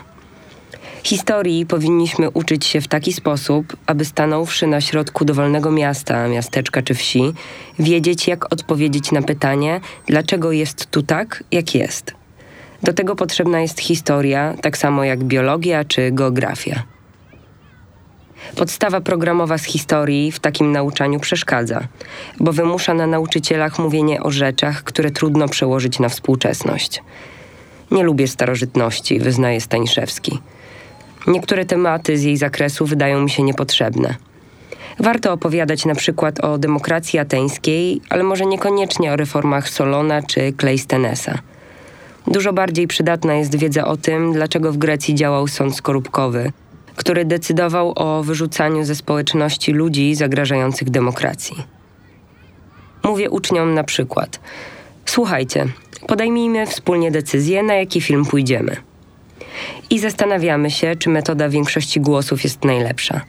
Historii 1.03 1.67
powinniśmy 1.67 2.31
uczyć 2.31 2.67
się 2.67 2.81
w 2.81 2.89
taki 2.89 3.13
sposób, 3.13 3.77
aby 3.87 4.05
stanąwszy 4.05 4.67
na 4.67 4.81
środku 4.81 5.25
dowolnego 5.25 5.71
miasta, 5.71 6.29
miasteczka 6.29 6.83
czy 6.83 6.95
wsi, 6.95 7.33
wiedzieć, 7.79 8.29
jak 8.29 8.53
odpowiedzieć 8.53 9.13
na 9.13 9.23
pytanie, 9.23 9.81
dlaczego 10.07 10.53
jest 10.53 10.91
tu 10.91 11.03
tak, 11.03 11.45
jak 11.53 11.75
jest. 11.75 12.15
Do 12.83 12.93
tego 12.93 13.17
potrzebna 13.17 13.61
jest 13.61 13.81
historia, 13.81 14.55
tak 14.63 14.79
samo 14.79 15.05
jak 15.05 15.25
biologia 15.25 15.85
czy 15.85 16.11
geografia. 16.13 16.96
Podstawa 18.57 19.01
programowa 19.01 19.59
z 19.59 19.65
historii 19.65 20.33
w 20.33 20.41
takim 20.41 20.73
nauczaniu 20.73 21.21
przeszkadza, 21.21 21.89
bo 22.41 22.53
wymusza 22.53 22.95
na 22.95 23.07
nauczycielach 23.07 23.79
mówienie 23.79 24.23
o 24.23 24.31
rzeczach, 24.31 24.83
które 24.83 25.11
trudno 25.11 25.49
przełożyć 25.49 25.99
na 25.99 26.09
współczesność. 26.09 27.03
Nie 27.91 28.03
lubię 28.03 28.29
starożytności, 28.29 29.19
wyznaje 29.19 29.61
Staniszewski. 29.61 30.39
Niektóre 31.27 31.65
tematy 31.65 32.19
z 32.19 32.23
jej 32.23 32.37
zakresu 32.37 32.87
wydają 32.87 33.21
mi 33.21 33.31
się 33.31 33.43
niepotrzebne. 33.43 34.15
Warto 34.99 35.33
opowiadać 35.33 35.85
na 35.85 35.95
przykład 35.95 36.41
o 36.45 36.59
demokracji 36.59 37.19
ateńskiej, 37.19 38.01
ale 38.11 38.23
może 38.23 38.47
niekoniecznie 38.47 39.13
o 39.13 39.17
reformach 39.17 39.69
Solona 39.69 40.23
czy 40.23 40.53
Kleistenesa. 40.53 41.39
Dużo 42.27 42.53
bardziej 42.53 42.87
przydatna 42.87 43.35
jest 43.35 43.59
wiedza 43.59 43.85
o 43.85 43.97
tym, 43.97 44.33
dlaczego 44.33 44.73
w 44.73 44.77
Grecji 44.77 45.15
działał 45.15 45.49
sąd 45.49 45.77
skorupkowy, 45.77 46.53
który 46.97 47.25
decydował 47.25 47.93
o 47.97 48.23
wyrzucaniu 48.23 48.85
ze 48.85 48.95
społeczności 48.95 49.73
ludzi 49.73 50.15
zagrażających 50.15 50.91
demokracji. 50.91 51.57
Mówię 53.05 53.31
uczniom 53.31 53.75
na 53.75 53.85
przykład: 53.85 54.41
Słuchajcie, 55.07 55.67
podejmijmy 56.07 56.67
wspólnie 56.67 57.11
decyzję, 57.11 57.63
na 57.63 57.75
jaki 57.75 58.01
film 58.01 58.25
pójdziemy. 58.25 58.77
I 59.91 59.99
zastanawiamy 59.99 60.71
się, 60.71 60.97
czy 60.97 61.11
metoda 61.11 61.49
większości 61.49 62.01
głosów 62.01 62.45
jest 62.45 62.65
najlepsza. 62.65 63.21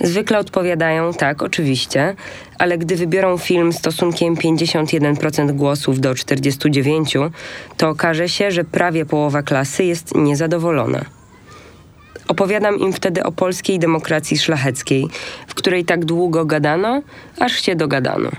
Zwykle 0.00 0.38
odpowiadają 0.38 1.14
tak, 1.14 1.42
oczywiście, 1.42 2.14
ale 2.58 2.78
gdy 2.78 2.96
wybiorą 2.96 3.38
film 3.38 3.72
stosunkiem 3.72 4.36
51% 4.36 5.52
głosów 5.52 6.00
do 6.00 6.12
49%, 6.12 7.30
to 7.76 7.88
okaże 7.88 8.28
się, 8.28 8.50
że 8.50 8.64
prawie 8.64 9.06
połowa 9.06 9.42
klasy 9.42 9.84
jest 9.84 10.14
niezadowolona. 10.14 11.04
Opowiadam 12.28 12.78
im 12.78 12.92
wtedy 12.92 13.22
o 13.22 13.32
polskiej 13.32 13.78
demokracji 13.78 14.38
szlacheckiej, 14.38 15.06
w 15.46 15.54
której 15.54 15.84
tak 15.84 16.04
długo 16.04 16.44
gadano, 16.44 17.02
aż 17.40 17.52
się 17.52 17.76
dogadano. 17.76 18.30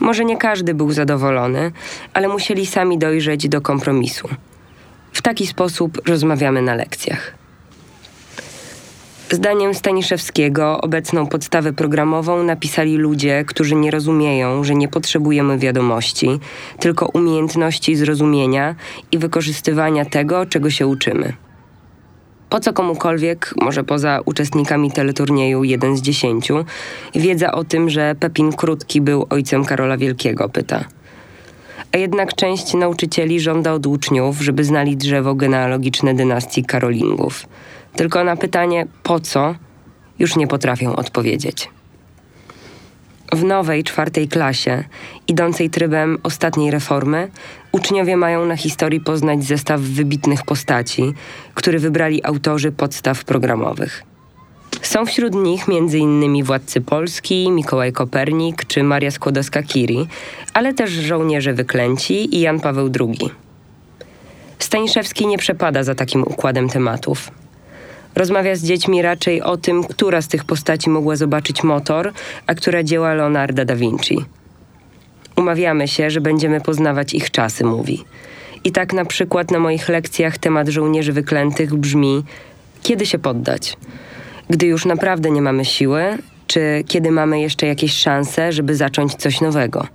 Może 0.00 0.24
nie 0.24 0.36
każdy 0.36 0.74
był 0.74 0.92
zadowolony, 0.92 1.72
ale 2.14 2.28
musieli 2.28 2.66
sami 2.66 2.98
dojrzeć 2.98 3.48
do 3.48 3.60
kompromisu. 3.60 4.28
W 5.12 5.22
taki 5.22 5.46
sposób 5.46 6.08
rozmawiamy 6.08 6.62
na 6.62 6.74
lekcjach. 6.74 7.40
Zdaniem 9.30 9.74
Staniszewskiego 9.74 10.80
obecną 10.80 11.26
podstawę 11.26 11.72
programową 11.72 12.42
napisali 12.42 12.96
ludzie, 12.96 13.44
którzy 13.46 13.74
nie 13.74 13.90
rozumieją, 13.90 14.64
że 14.64 14.74
nie 14.74 14.88
potrzebujemy 14.88 15.58
wiadomości, 15.58 16.40
tylko 16.78 17.06
umiejętności 17.06 17.96
zrozumienia 17.96 18.74
i 19.12 19.18
wykorzystywania 19.18 20.04
tego, 20.04 20.46
czego 20.46 20.70
się 20.70 20.86
uczymy. 20.86 21.32
Po 22.50 22.60
co 22.60 22.72
komukolwiek, 22.72 23.54
może 23.60 23.84
poza 23.84 24.20
uczestnikami 24.24 24.92
teleturnieju 24.92 25.64
jeden 25.64 25.96
z 25.96 26.00
dziesięciu, 26.00 26.64
wiedza 27.14 27.52
o 27.52 27.64
tym, 27.64 27.90
że 27.90 28.14
Pepin 28.20 28.52
Krótki 28.52 29.00
był 29.00 29.26
ojcem 29.30 29.64
Karola 29.64 29.96
Wielkiego, 29.96 30.48
pyta. 30.48 30.84
A 31.92 31.98
jednak 31.98 32.34
część 32.34 32.74
nauczycieli 32.74 33.40
żąda 33.40 33.72
od 33.72 33.86
uczniów, 33.86 34.40
żeby 34.40 34.64
znali 34.64 34.96
drzewo 34.96 35.34
genealogiczne 35.34 36.14
dynastii 36.14 36.64
Karolingów. 36.64 37.46
Tylko 37.96 38.24
na 38.24 38.36
pytanie 38.36 38.86
po 39.02 39.20
co 39.20 39.54
już 40.18 40.36
nie 40.36 40.46
potrafią 40.46 40.96
odpowiedzieć. 40.96 41.70
W 43.32 43.44
nowej 43.44 43.84
czwartej 43.84 44.28
klasie, 44.28 44.84
idącej 45.28 45.70
trybem 45.70 46.18
ostatniej 46.22 46.70
reformy, 46.70 47.30
uczniowie 47.72 48.16
mają 48.16 48.46
na 48.46 48.56
historii 48.56 49.00
poznać 49.00 49.44
zestaw 49.44 49.80
wybitnych 49.80 50.42
postaci, 50.42 51.12
który 51.54 51.78
wybrali 51.78 52.24
autorzy 52.24 52.72
podstaw 52.72 53.24
programowych. 53.24 54.02
Są 54.82 55.06
wśród 55.06 55.34
nich 55.34 55.64
m.in. 55.68 56.44
władcy 56.44 56.80
Polski, 56.80 57.50
Mikołaj 57.50 57.92
Kopernik 57.92 58.64
czy 58.64 58.82
Maria 58.82 59.10
Skłodowska-Curie, 59.10 60.06
ale 60.54 60.74
też 60.74 60.90
żołnierze 60.90 61.52
wyklęci 61.52 62.36
i 62.36 62.40
Jan 62.40 62.60
Paweł 62.60 62.90
II. 63.00 63.30
Staniszewski 64.58 65.26
nie 65.26 65.38
przepada 65.38 65.82
za 65.82 65.94
takim 65.94 66.22
układem 66.22 66.68
tematów. 66.68 67.39
Rozmawia 68.14 68.56
z 68.56 68.62
dziećmi 68.62 69.02
raczej 69.02 69.42
o 69.42 69.56
tym, 69.56 69.84
która 69.84 70.22
z 70.22 70.28
tych 70.28 70.44
postaci 70.44 70.90
mogła 70.90 71.16
zobaczyć 71.16 71.62
motor, 71.64 72.12
a 72.46 72.54
która 72.54 72.82
dzieła 72.82 73.14
Leonarda 73.14 73.64
da 73.64 73.76
Vinci. 73.76 74.24
Umawiamy 75.36 75.88
się, 75.88 76.10
że 76.10 76.20
będziemy 76.20 76.60
poznawać 76.60 77.14
ich 77.14 77.30
czasy, 77.30 77.64
mówi. 77.64 78.04
I 78.64 78.72
tak 78.72 78.92
na 78.92 79.04
przykład 79.04 79.50
na 79.50 79.58
moich 79.58 79.88
lekcjach 79.88 80.38
temat 80.38 80.68
żołnierzy 80.68 81.12
wyklętych 81.12 81.74
brzmi: 81.74 82.24
kiedy 82.82 83.06
się 83.06 83.18
poddać? 83.18 83.76
Gdy 84.50 84.66
już 84.66 84.84
naprawdę 84.84 85.30
nie 85.30 85.42
mamy 85.42 85.64
siły, 85.64 86.02
czy 86.46 86.84
kiedy 86.86 87.10
mamy 87.10 87.40
jeszcze 87.40 87.66
jakieś 87.66 87.92
szanse, 87.92 88.52
żeby 88.52 88.76
zacząć 88.76 89.14
coś 89.14 89.40
nowego? 89.40 89.86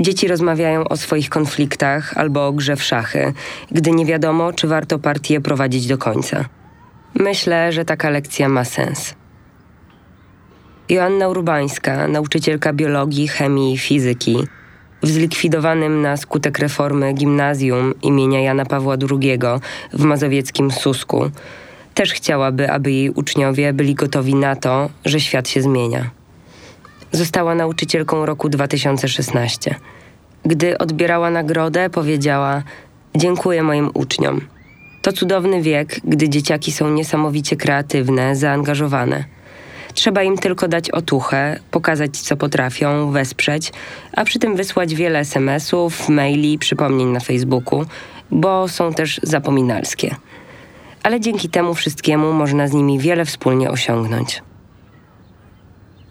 Dzieci 0.00 0.28
rozmawiają 0.28 0.88
o 0.88 0.96
swoich 0.96 1.28
konfliktach 1.28 2.18
albo 2.18 2.46
o 2.46 2.52
grze 2.52 2.76
w 2.76 2.82
szachy, 2.82 3.32
gdy 3.70 3.90
nie 3.90 4.06
wiadomo, 4.06 4.52
czy 4.52 4.68
warto 4.68 4.98
partię 4.98 5.40
prowadzić 5.40 5.86
do 5.86 5.98
końca. 5.98 6.44
Myślę, 7.14 7.72
że 7.72 7.84
taka 7.84 8.10
lekcja 8.10 8.48
ma 8.48 8.64
sens. 8.64 9.14
Joanna 10.88 11.28
Urbańska, 11.28 12.08
nauczycielka 12.08 12.72
biologii, 12.72 13.28
chemii 13.28 13.74
i 13.74 13.78
fizyki, 13.78 14.46
w 15.02 15.08
zlikwidowanym 15.08 16.02
na 16.02 16.16
skutek 16.16 16.58
reformy 16.58 17.12
gimnazjum 17.12 17.94
imienia 18.02 18.40
Jana 18.40 18.64
Pawła 18.64 18.96
II 19.10 19.38
w 19.92 20.04
mazowieckim 20.04 20.70
Susku, 20.70 21.30
też 21.94 22.12
chciałaby, 22.12 22.70
aby 22.70 22.92
jej 22.92 23.10
uczniowie 23.10 23.72
byli 23.72 23.94
gotowi 23.94 24.34
na 24.34 24.56
to, 24.56 24.90
że 25.04 25.20
świat 25.20 25.48
się 25.48 25.62
zmienia. 25.62 26.10
Została 27.12 27.54
nauczycielką 27.54 28.26
roku 28.26 28.48
2016. 28.48 29.74
Gdy 30.44 30.78
odbierała 30.78 31.30
nagrodę, 31.30 31.90
powiedziała: 31.90 32.62
Dziękuję 33.14 33.62
moim 33.62 33.90
uczniom. 33.94 34.53
To 35.04 35.12
cudowny 35.12 35.62
wiek, 35.62 36.00
gdy 36.04 36.28
dzieciaki 36.28 36.72
są 36.72 36.90
niesamowicie 36.90 37.56
kreatywne, 37.56 38.36
zaangażowane. 38.36 39.24
Trzeba 39.94 40.22
im 40.22 40.38
tylko 40.38 40.68
dać 40.68 40.90
otuchę, 40.90 41.58
pokazać 41.70 42.16
co 42.16 42.36
potrafią, 42.36 43.10
wesprzeć, 43.10 43.72
a 44.12 44.24
przy 44.24 44.38
tym 44.38 44.56
wysłać 44.56 44.94
wiele 44.94 45.18
SMS-ów, 45.18 46.08
maili, 46.08 46.58
przypomnień 46.58 47.08
na 47.08 47.20
Facebooku, 47.20 47.84
bo 48.30 48.68
są 48.68 48.94
też 48.94 49.20
zapominalskie. 49.22 50.16
Ale 51.02 51.20
dzięki 51.20 51.48
temu 51.48 51.74
wszystkiemu 51.74 52.32
można 52.32 52.68
z 52.68 52.72
nimi 52.72 52.98
wiele 52.98 53.24
wspólnie 53.24 53.70
osiągnąć. 53.70 54.42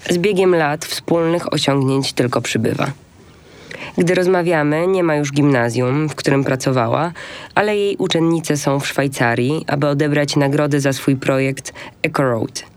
Z 0.09 0.17
biegiem 0.17 0.55
lat 0.55 0.85
wspólnych 0.85 1.53
osiągnięć 1.53 2.13
tylko 2.13 2.41
przybywa. 2.41 2.91
Gdy 3.97 4.15
rozmawiamy, 4.15 4.87
nie 4.87 5.03
ma 5.03 5.15
już 5.15 5.31
gimnazjum, 5.31 6.09
w 6.09 6.15
którym 6.15 6.43
pracowała, 6.43 7.11
ale 7.55 7.77
jej 7.77 7.97
uczennice 7.97 8.57
są 8.57 8.79
w 8.79 8.87
Szwajcarii, 8.87 9.65
aby 9.67 9.87
odebrać 9.87 10.35
nagrody 10.35 10.79
za 10.79 10.93
swój 10.93 11.15
projekt 11.15 11.73
Eco 12.03 12.23
Road. 12.23 12.73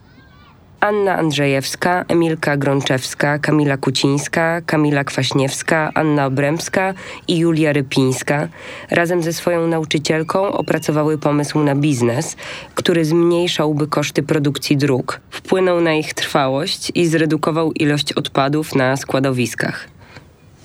Anna 0.81 1.17
Andrzejewska, 1.17 2.05
Emilka 2.09 2.57
Grączewska, 2.57 3.39
Kamila 3.39 3.77
Kucińska, 3.77 4.61
Kamila 4.67 5.05
Kwaśniewska, 5.05 5.91
Anna 5.95 6.27
Obremska 6.27 6.95
i 7.29 7.39
Julia 7.39 7.73
Rypińska 7.73 8.49
razem 8.91 9.23
ze 9.23 9.33
swoją 9.33 9.67
nauczycielką 9.67 10.53
opracowały 10.53 11.19
pomysł 11.19 11.59
na 11.59 11.75
biznes, 11.75 12.37
który 12.75 13.05
zmniejszałby 13.05 13.87
koszty 13.87 14.23
produkcji 14.23 14.77
dróg, 14.77 15.21
wpłynął 15.31 15.81
na 15.81 15.95
ich 15.95 16.15
trwałość 16.15 16.93
i 16.95 17.07
zredukował 17.07 17.73
ilość 17.73 18.13
odpadów 18.13 18.75
na 18.75 18.97
składowiskach. 18.97 19.96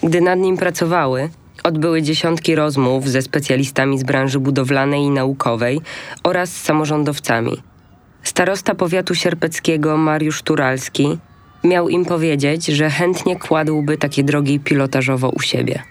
Gdy 0.03 0.21
nad 0.21 0.39
nim 0.39 0.57
pracowały, 0.57 1.29
odbyły 1.63 2.01
dziesiątki 2.01 2.55
rozmów 2.55 3.09
ze 3.09 3.21
specjalistami 3.21 3.99
z 3.99 4.03
branży 4.03 4.39
budowlanej 4.39 5.01
i 5.01 5.09
naukowej 5.09 5.81
oraz 6.23 6.51
samorządowcami– 6.51 7.57
Starosta 8.23 8.75
powiatu 8.75 9.15
sierpeckiego 9.15 9.97
Mariusz 9.97 10.41
Turalski 10.41 11.17
miał 11.63 11.89
im 11.89 12.05
powiedzieć, 12.05 12.65
że 12.65 12.89
chętnie 12.89 13.35
kładłby 13.39 13.97
takie 13.97 14.23
drogi 14.23 14.59
pilotażowo 14.59 15.29
u 15.29 15.39
siebie. 15.39 15.83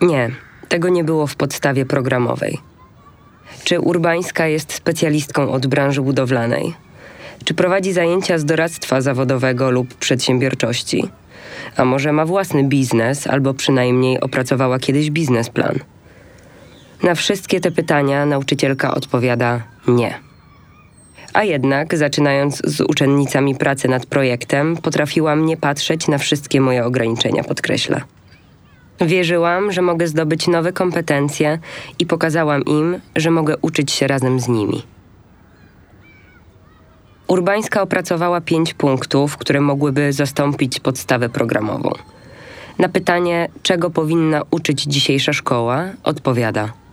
Nie, 0.00 0.30
tego 0.68 0.88
nie 0.88 1.04
było 1.04 1.26
w 1.26 1.36
podstawie 1.36 1.86
programowej. 1.86 2.58
Czy 3.64 3.80
Urbańska 3.80 4.46
jest 4.46 4.72
specjalistką 4.72 5.52
od 5.52 5.66
branży 5.66 6.02
budowlanej? 6.02 6.74
Czy 7.44 7.54
prowadzi 7.54 7.92
zajęcia 7.92 8.38
z 8.38 8.44
doradztwa 8.44 9.00
zawodowego 9.00 9.70
lub 9.70 9.94
przedsiębiorczości? 9.94 11.08
A 11.76 11.84
może 11.84 12.12
ma 12.12 12.24
własny 12.24 12.64
biznes, 12.64 13.26
albo 13.26 13.54
przynajmniej 13.54 14.20
opracowała 14.20 14.78
kiedyś 14.78 15.10
biznesplan? 15.10 15.78
Na 17.02 17.14
wszystkie 17.14 17.60
te 17.60 17.70
pytania 17.70 18.26
nauczycielka 18.26 18.94
odpowiada 18.94 19.62
nie. 19.88 20.14
A 21.32 21.44
jednak, 21.44 21.96
zaczynając 21.96 22.62
z 22.64 22.80
uczennicami 22.80 23.54
pracy 23.54 23.88
nad 23.88 24.06
projektem, 24.06 24.76
potrafiłam 24.76 25.46
nie 25.46 25.56
patrzeć 25.56 26.08
na 26.08 26.18
wszystkie 26.18 26.60
moje 26.60 26.84
ograniczenia, 26.84 27.44
podkreśla. 27.44 28.00
Wierzyłam, 29.00 29.72
że 29.72 29.82
mogę 29.82 30.08
zdobyć 30.08 30.48
nowe 30.48 30.72
kompetencje 30.72 31.58
i 31.98 32.06
pokazałam 32.06 32.64
im, 32.64 33.00
że 33.16 33.30
mogę 33.30 33.56
uczyć 33.56 33.92
się 33.92 34.06
razem 34.06 34.40
z 34.40 34.48
nimi. 34.48 34.82
Urbańska 37.28 37.82
opracowała 37.82 38.40
pięć 38.40 38.74
punktów, 38.74 39.36
które 39.36 39.60
mogłyby 39.60 40.12
zastąpić 40.12 40.80
podstawę 40.80 41.28
programową. 41.28 41.92
Na 42.78 42.88
pytanie, 42.88 43.48
czego 43.62 43.90
powinna 43.90 44.42
uczyć 44.50 44.82
dzisiejsza 44.82 45.32
szkoła, 45.32 45.84
odpowiada– 46.04 46.72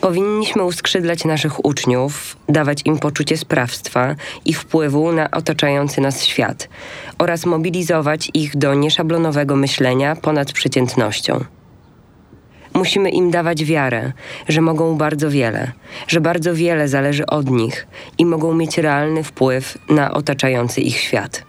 Powinniśmy 0.00 0.64
uskrzydlać 0.64 1.24
naszych 1.24 1.64
uczniów, 1.64 2.36
dawać 2.48 2.82
im 2.84 2.98
poczucie 2.98 3.36
sprawstwa 3.36 4.14
i 4.44 4.54
wpływu 4.54 5.12
na 5.12 5.30
otaczający 5.30 6.00
nas 6.00 6.24
świat 6.24 6.68
oraz 7.18 7.46
mobilizować 7.46 8.30
ich 8.34 8.56
do 8.56 8.74
nieszablonowego 8.74 9.56
myślenia 9.56 10.16
ponad 10.16 10.52
przeciętnością. 10.52 11.44
Musimy 12.76 13.10
im 13.10 13.30
dawać 13.30 13.64
wiarę, 13.64 14.12
że 14.48 14.60
mogą 14.60 14.96
bardzo 14.96 15.30
wiele, 15.30 15.72
że 16.08 16.20
bardzo 16.20 16.54
wiele 16.54 16.88
zależy 16.88 17.26
od 17.26 17.50
nich 17.50 17.86
i 18.18 18.26
mogą 18.26 18.54
mieć 18.54 18.78
realny 18.78 19.24
wpływ 19.24 19.78
na 19.88 20.12
otaczający 20.14 20.80
ich 20.80 20.96
świat. 20.96 21.42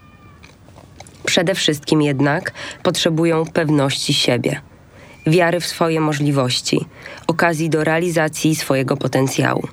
Przede 1.26 1.56
wszystkim 1.56 2.02
jednak 2.02 2.52
potrzebują 2.84 3.46
pewności 3.46 4.14
siebie 4.14 4.62
wiary 5.28 5.60
w 5.60 5.66
swoje 5.66 6.00
możliwości, 6.00 6.86
okazji 7.28 7.70
do 7.70 7.84
realizacji 7.84 8.56
swojego 8.56 8.98
potencjału. 8.98 9.68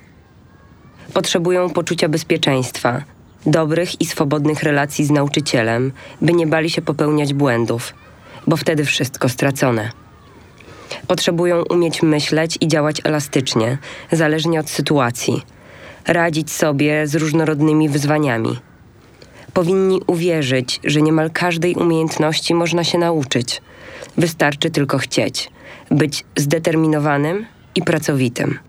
Potrzebują 1.13 1.69
poczucia 1.69 2.09
bezpieczeństwa, 2.09 3.01
dobrych 3.45 4.01
i 4.01 4.05
swobodnych 4.05 4.63
relacji 4.63 5.05
z 5.05 5.11
nauczycielem, 5.11 5.91
by 6.21 6.33
nie 6.33 6.47
bali 6.47 6.69
się 6.69 6.81
popełniać 6.81 7.33
błędów, 7.33 7.93
bo 8.47 8.57
wtedy 8.57 8.85
wszystko 8.85 9.29
stracone. 9.29 10.04
Potrzebują 11.07 11.63
umieć 11.69 12.03
myśleć 12.03 12.57
i 12.61 12.67
działać 12.67 13.01
elastycznie, 13.03 13.77
zależnie 14.11 14.59
od 14.59 14.69
sytuacji, 14.69 15.41
radzić 16.07 16.51
sobie 16.51 17.07
z 17.07 17.15
różnorodnymi 17.15 17.89
wyzwaniami. 17.89 18.59
Powinni 19.53 20.01
uwierzyć, 20.07 20.79
że 20.83 21.01
niemal 21.01 21.31
każdej 21.31 21.75
umiejętności 21.75 22.53
można 22.53 22.83
się 22.83 22.97
nauczyć– 22.97 23.61
Wystarczy 24.17 24.69
tylko 24.69 24.97
chcieć, 24.97 25.51
być 25.91 26.25
zdeterminowanym 26.35 27.45
i 27.75 27.81
pracowitym. 27.81 28.59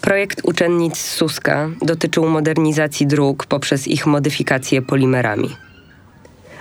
Projekt 0.00 0.40
uczennic 0.44 0.98
Suska 0.98 1.70
dotyczył 1.82 2.28
modernizacji 2.28 3.06
dróg 3.06 3.46
poprzez 3.46 3.88
ich 3.88 4.06
modyfikację 4.06 4.82
polimerami. 4.82 5.56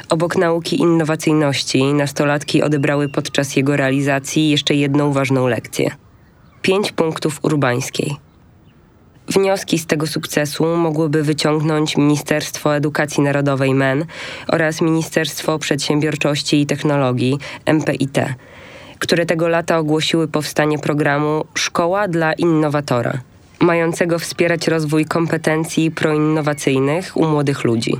Obok 0.10 0.38
nauki 0.38 0.80
innowacyjności, 0.82 1.93
nastolatki 1.93 2.63
odebrały 2.63 3.10
podczas 3.10 3.56
jego 3.56 3.78
realizacji 3.78 4.50
jeszcze 4.50 4.76
jedną 4.76 5.13
ważną 5.13 5.48
lekcję 5.48 5.91
pięć 6.62 6.91
punktów 6.91 7.39
urbańskiej– 7.43 8.15
Wnioski 9.30 9.80
z 9.80 9.86
tego 9.86 10.08
sukcesu 10.08 10.65
mogłyby 10.65 11.24
wyciągnąć 11.24 11.98
Ministerstwo 11.98 12.76
Edukacji 12.76 13.24
Narodowej 13.24 13.74
MEN 13.74 14.06
oraz 14.48 14.82
Ministerstwo 14.82 15.60
Przedsiębiorczości 15.60 16.62
i 16.62 16.65
Technologii 16.65 17.38
MPIT, 17.65 18.17
które 19.00 19.26
tego 19.26 19.48
lata 19.48 19.78
ogłosiły 19.78 20.28
powstanie 20.28 20.80
programu 20.80 21.46
Szkoła 21.54 22.08
dla 22.08 22.34
Innowatora, 22.34 23.13
mającego 23.60 24.20
wspierać 24.20 24.67
rozwój 24.67 25.06
kompetencji 25.06 25.91
proinnowacyjnych 25.91 27.17
u 27.17 27.26
młodych 27.26 27.63
ludzi. 27.63 27.93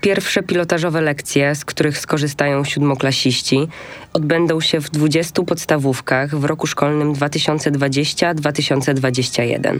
Pierwsze 0.00 0.42
pilotażowe 0.42 1.00
lekcje, 1.00 1.54
z 1.54 1.64
których 1.64 1.98
skorzystają 1.98 2.64
siódmoklasiści, 2.64 3.68
odbędą 4.12 4.60
się 4.60 4.80
w 4.80 4.90
20 4.90 5.42
podstawówkach 5.42 6.34
w 6.34 6.44
roku 6.44 6.66
szkolnym 6.66 7.14
2020-2021. 7.14 9.78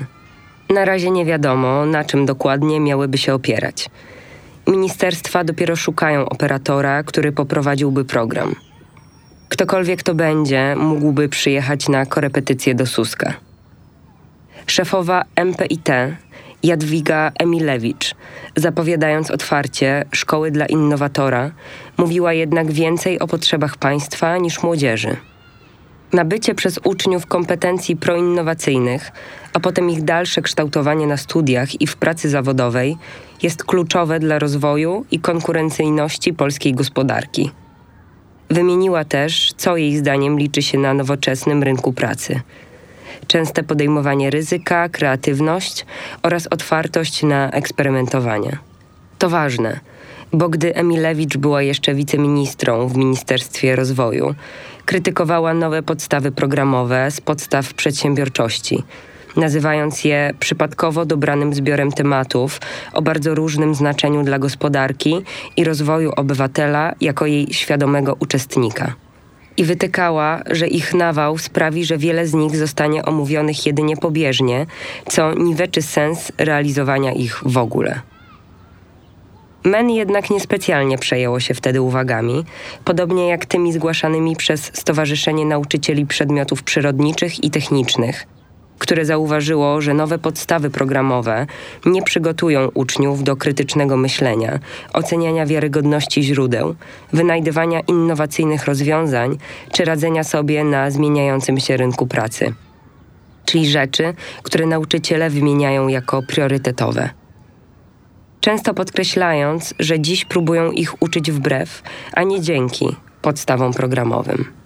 Na 0.71 0.85
razie 0.85 1.11
nie 1.11 1.25
wiadomo, 1.25 1.87
na 1.87 2.05
czym 2.05 2.27
dokładnie 2.27 2.81
miałyby 2.81 3.19
się 3.19 3.35
opierać. 3.35 3.91
Ministerstwa 4.67 5.45
dopiero 5.45 5.77
szukają 5.77 6.29
operatora, 6.29 7.03
który 7.03 7.33
poprowadziłby 7.33 8.05
program. 8.05 8.55
Ktokolwiek 9.49 10.03
to 10.03 10.15
będzie, 10.15 10.75
mógłby 10.77 11.29
przyjechać 11.29 11.89
na 11.89 12.07
korepetycję 12.07 12.75
do 12.75 12.87
Suska. 12.87 13.35
Szefowa 14.67 15.25
MPIT 15.37 15.89
Jadwiga 16.63 17.33
Emilewicz, 17.39 18.15
zapowiadając 18.57 19.31
otwarcie 19.31 20.05
szkoły 20.13 20.51
dla 20.51 20.67
innowatora, 20.67 21.51
mówiła 21.97 22.33
jednak 22.33 22.73
więcej 22.73 23.19
o 23.19 23.27
potrzebach 23.27 23.77
państwa 23.77 24.39
niż 24.39 24.63
młodzieży. 24.63 25.17
Nabycie 26.13 26.55
przez 26.55 26.81
uczniów 26.85 27.27
kompetencji 27.27 27.97
proinnowacyjnych, 27.97 29.13
a 29.53 29.61
potem 29.61 29.91
ich 29.91 30.03
dalsze 30.03 30.43
kształtowanie 30.43 31.07
na 31.07 31.17
studiach 31.17 31.81
i 31.81 31.87
w 31.87 31.97
pracy 31.97 32.29
zawodowej 32.29 32.97
jest 33.43 33.65
kluczowe 33.65 34.21
dla 34.21 34.39
rozwoju 34.39 35.05
i 35.11 35.21
konkurencyjności 35.21 36.33
polskiej 36.33 36.75
gospodarki. 36.75 37.51
Wymieniła 38.51 39.05
też, 39.05 39.53
co 39.57 39.77
jej 39.77 39.97
zdaniem 39.97 40.39
liczy 40.39 40.63
się 40.63 40.79
na 40.79 40.95
nowoczesnym 40.95 41.63
rynku 41.63 41.93
pracy. 41.93 42.41
Częste 43.27 43.63
podejmowanie 43.63 44.31
ryzyka, 44.31 44.89
kreatywność 44.89 45.87
oraz 46.23 46.47
otwartość 46.47 47.23
na 47.23 47.51
eksperymentowanie. 47.51 48.59
To 49.19 49.31
ważne, 49.31 49.81
bo 50.33 50.49
gdy 50.49 50.75
Emilewicz 50.75 51.37
była 51.37 51.63
jeszcze 51.63 51.95
wiceministrą 51.95 52.89
w 52.89 52.97
Ministerstwie 52.97 53.77
Rozwoju, 53.77 54.35
krytykowała 54.85 55.55
nowe 55.55 55.83
podstawy 55.83 56.33
programowe 56.33 57.11
z 57.11 57.21
podstaw 57.21 57.75
przedsiębiorczości, 57.75 58.83
nazywając 59.37 60.05
je 60.05 60.35
przypadkowo 60.41 61.05
dobranym 61.05 61.55
zbiorem 61.55 61.93
tematów 61.93 62.61
o 62.93 63.03
bardzo 63.03 63.35
różnym 63.35 63.75
znaczeniu 63.75 64.23
dla 64.23 64.39
gospodarki 64.39 65.23
i 65.57 65.65
rozwoju 65.65 66.13
obywatela 66.17 66.95
jako 67.01 67.27
jej 67.27 67.55
świadomego 67.55 68.17
uczestnika. 68.21 68.95
I 69.59 69.65
wytykała, 69.65 70.43
że 70.51 70.67
ich 70.67 70.95
nawał 70.95 71.39
sprawi, 71.39 71.85
że 71.85 71.99
wiele 71.99 72.27
z 72.27 72.35
nich 72.35 72.57
zostanie 72.57 73.05
omówionych 73.05 73.67
jedynie 73.67 73.97
pobieżnie, 73.97 74.67
co 75.09 75.35
niweczy 75.35 75.83
sens 75.83 76.33
realizowania 76.39 77.13
ich 77.13 77.41
w 77.47 77.59
ogóle. 77.59 78.01
Men 79.65 79.91
jednak 79.91 80.31
niespecjalnie 80.31 80.99
przejęło 80.99 81.41
się 81.41 81.55
wtedy 81.55 81.83
uwagami, 81.83 82.45
podobnie 82.85 83.29
jak 83.29 83.47
tymi 83.47 83.73
zgłaszanymi 83.73 84.37
przez 84.37 84.71
Stowarzyszenie 84.75 85.47
Nauczycieli 85.47 86.07
Przedmiotów 86.07 86.63
Przyrodniczych 86.63 87.45
i 87.45 87.51
Technicznych, 87.51 88.27
które 88.79 89.05
zauważyło, 89.05 89.81
że 89.81 89.95
nowe 89.95 90.19
podstawy 90.19 90.71
programowe 90.71 91.47
nie 91.87 92.03
przygotują 92.03 92.69
uczniów 92.75 93.25
do 93.25 93.37
krytycznego 93.37 93.97
myślenia, 93.97 94.59
oceniania 94.93 95.47
wiarygodności 95.47 96.23
źródeł, 96.23 96.75
wynajdywania 97.13 97.81
innowacyjnych 97.81 98.65
rozwiązań 98.65 99.39
czy 99.73 99.85
radzenia 99.85 100.25
sobie 100.25 100.65
na 100.65 100.91
zmieniającym 100.91 101.61
się 101.61 101.77
rynku 101.77 102.07
pracy. 102.07 102.55
Czyli 103.45 103.67
rzeczy, 103.67 104.15
które 104.43 104.67
nauczyciele 104.67 105.31
wymieniają 105.31 105.89
jako 105.89 106.23
priorytetowe 106.23 107.11
często 108.49 108.75
podkreślając, 108.75 109.75
że 109.79 110.01
dziś 110.01 110.25
próbują 110.25 110.71
ich 110.71 111.03
uczyć 111.03 111.33
wbrew, 111.33 111.83
a 112.13 112.23
nie 112.23 112.41
dzięki 112.41 112.97
podstawom 113.23 113.73
programowym. 113.73 114.58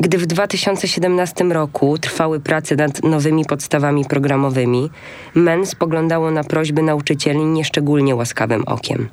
Gdy 0.00 0.18
w 0.18 0.26
2017 0.26 1.44
roku 1.44 1.98
trwały 1.98 2.40
prace 2.40 2.76
nad 2.76 3.02
nowymi 3.02 3.44
podstawami 3.44 4.04
programowymi, 4.04 4.90
MEN 5.34 5.66
spoglądało 5.66 6.30
na 6.30 6.44
prośby 6.44 6.82
nauczycieli 6.82 7.44
nieszczególnie 7.44 8.16
łaskawym 8.16 8.62
okiem. 8.66 9.08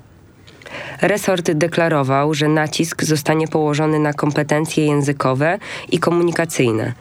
Resort 1.01 1.51
deklarował, 1.51 2.33
że 2.33 2.47
nacisk 2.47 3.03
zostanie 3.03 3.47
położony 3.47 3.99
na 3.99 4.13
kompetencje 4.13 4.85
językowe 4.85 5.59
i 5.91 5.99
komunikacyjne, 5.99 6.93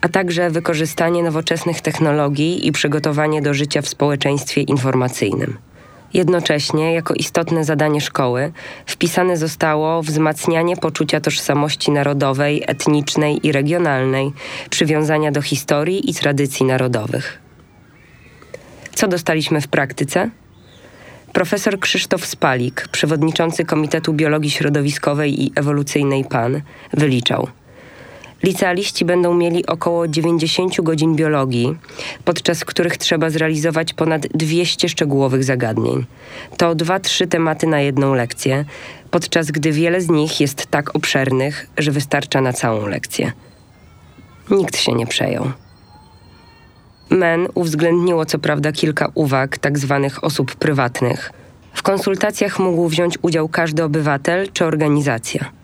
a 0.00 0.08
także 0.08 0.50
wykorzystanie 0.50 1.22
nowoczesnych 1.22 1.80
technologii 1.80 2.66
i 2.66 2.72
przygotowanie 2.72 3.42
do 3.42 3.54
życia 3.54 3.82
w 3.82 3.88
społeczeństwie 3.88 4.60
informacyjnym. 4.60 5.56
Jednocześnie, 6.14 6.92
jako 6.92 7.14
istotne 7.14 7.64
zadanie 7.64 8.00
szkoły, 8.00 8.52
wpisane 8.86 9.36
zostało 9.36 10.02
wzmacnianie 10.02 10.76
poczucia 10.76 11.20
tożsamości 11.20 11.90
narodowej, 11.90 12.62
etnicznej 12.66 13.46
i 13.46 13.52
regionalnej, 13.52 14.32
przywiązania 14.70 15.32
do 15.32 15.42
historii 15.42 16.10
i 16.10 16.14
tradycji 16.14 16.66
narodowych. 16.66 17.38
Co 18.94 19.08
dostaliśmy 19.08 19.60
w 19.60 19.68
praktyce? 19.68 20.30
Profesor 21.32 21.80
Krzysztof 21.80 22.26
Spalik, 22.26 22.88
przewodniczący 22.88 23.64
Komitetu 23.64 24.12
Biologii 24.12 24.50
Środowiskowej 24.50 25.44
i 25.44 25.52
Ewolucyjnej 25.56 26.24
PAN, 26.24 26.60
wyliczał– 26.92 27.48
Licealiści 28.44 29.04
będą 29.04 29.34
mieli 29.34 29.66
około 29.66 30.08
90 30.08 30.80
godzin 30.80 31.16
biologii, 31.16 31.76
podczas 32.24 32.64
których 32.64 32.96
trzeba 32.96 33.30
zrealizować 33.30 33.92
ponad 33.92 34.26
200 34.26 34.88
szczegółowych 34.88 35.44
zagadnień. 35.44 36.04
To 36.56 36.74
2-3 36.74 37.28
tematy 37.28 37.66
na 37.66 37.80
jedną 37.80 38.14
lekcję, 38.14 38.64
podczas 39.10 39.50
gdy 39.50 39.72
wiele 39.72 40.00
z 40.00 40.08
nich 40.08 40.40
jest 40.40 40.66
tak 40.66 40.96
obszernych, 40.96 41.66
że 41.78 41.90
wystarcza 41.90 42.40
na 42.40 42.52
całą 42.52 42.86
lekcję. 42.86 43.32
Nikt 44.50 44.76
się 44.76 44.92
nie 44.92 45.06
przejął. 45.06 45.50
MEN 47.10 47.48
uwzględniło 47.54 48.26
co 48.26 48.38
prawda 48.38 48.72
kilka 48.72 49.08
uwag 49.14 49.58
tzw. 49.58 50.00
Tak 50.10 50.24
osób 50.24 50.54
prywatnych. 50.54 51.32
W 51.74 51.82
konsultacjach 51.82 52.58
mógł 52.58 52.88
wziąć 52.88 53.18
udział 53.22 53.48
każdy 53.48 53.84
obywatel 53.84 54.48
czy 54.52 54.64
organizacja. 54.64 55.63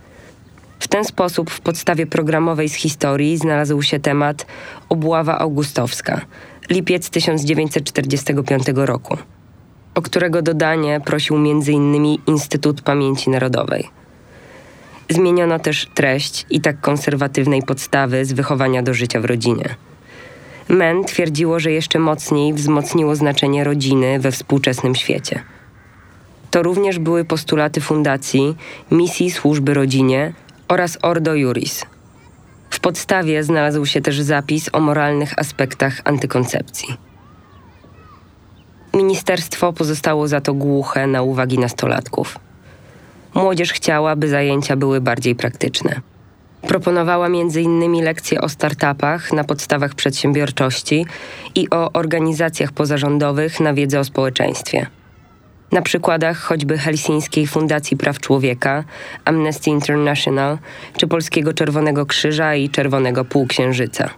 W 0.80 0.88
ten 0.88 1.04
sposób 1.04 1.50
w 1.50 1.60
podstawie 1.60 2.06
programowej 2.06 2.68
z 2.68 2.74
historii 2.74 3.36
znalazł 3.36 3.82
się 3.82 3.98
temat 3.98 4.46
Obława 4.88 5.38
Augustowska, 5.38 6.20
lipiec 6.70 7.10
1945 7.10 8.64
roku, 8.74 9.16
o 9.94 10.02
którego 10.02 10.42
dodanie 10.42 11.00
prosił 11.04 11.36
m.in. 11.36 12.16
Instytut 12.26 12.82
Pamięci 12.82 13.30
Narodowej. 13.30 13.88
Zmieniono 15.08 15.58
też 15.58 15.88
treść 15.94 16.46
i 16.50 16.60
tak 16.60 16.80
konserwatywnej 16.80 17.62
podstawy 17.62 18.24
z 18.24 18.32
wychowania 18.32 18.82
do 18.82 18.94
życia 18.94 19.20
w 19.20 19.24
rodzinie. 19.24 19.74
Men 20.68 21.04
twierdziło, 21.04 21.60
że 21.60 21.72
jeszcze 21.72 21.98
mocniej 21.98 22.54
wzmocniło 22.54 23.16
znaczenie 23.16 23.64
rodziny 23.64 24.18
we 24.18 24.32
współczesnym 24.32 24.94
świecie. 24.94 25.42
To 26.50 26.62
również 26.62 26.98
były 26.98 27.24
postulaty 27.24 27.80
fundacji, 27.80 28.56
misji 28.90 29.30
służby 29.30 29.74
rodzinie 29.74 30.32
oraz 30.70 30.98
Ordo 31.02 31.34
Juris. 31.34 31.84
W 32.70 32.80
podstawie 32.80 33.44
znalazł 33.44 33.86
się 33.86 34.00
też 34.00 34.20
zapis 34.20 34.70
o 34.72 34.80
moralnych 34.80 35.38
aspektach 35.38 36.00
antykoncepcji. 36.04 36.96
Ministerstwo 38.94 39.72
pozostało 39.72 40.28
za 40.28 40.40
to 40.40 40.54
głuche 40.54 41.06
na 41.06 41.22
uwagi 41.22 41.58
nastolatków. 41.58 42.38
Młodzież 43.34 43.72
chciała, 43.72 44.16
by 44.16 44.28
zajęcia 44.28 44.76
były 44.76 45.00
bardziej 45.00 45.34
praktyczne. 45.34 46.00
Proponowała 46.62 47.26
m.in. 47.26 48.04
lekcje 48.04 48.40
o 48.40 48.48
startupach 48.48 49.32
na 49.32 49.44
podstawach 49.44 49.94
przedsiębiorczości 49.94 51.06
i 51.54 51.70
o 51.70 51.92
organizacjach 51.92 52.72
pozarządowych 52.72 53.60
na 53.60 53.74
wiedzę 53.74 54.00
o 54.00 54.04
społeczeństwie 54.04 54.86
na 55.72 55.82
przykładach 55.82 56.38
choćby 56.38 56.78
Helsińskiej 56.78 57.46
Fundacji 57.46 57.96
Praw 57.96 58.20
Człowieka, 58.20 58.84
Amnesty 59.24 59.70
International 59.70 60.58
czy 60.96 61.06
Polskiego 61.06 61.52
Czerwonego 61.52 62.06
Krzyża 62.06 62.54
i 62.54 62.68
Czerwonego 62.68 63.24
Półksiężyca. 63.24 64.10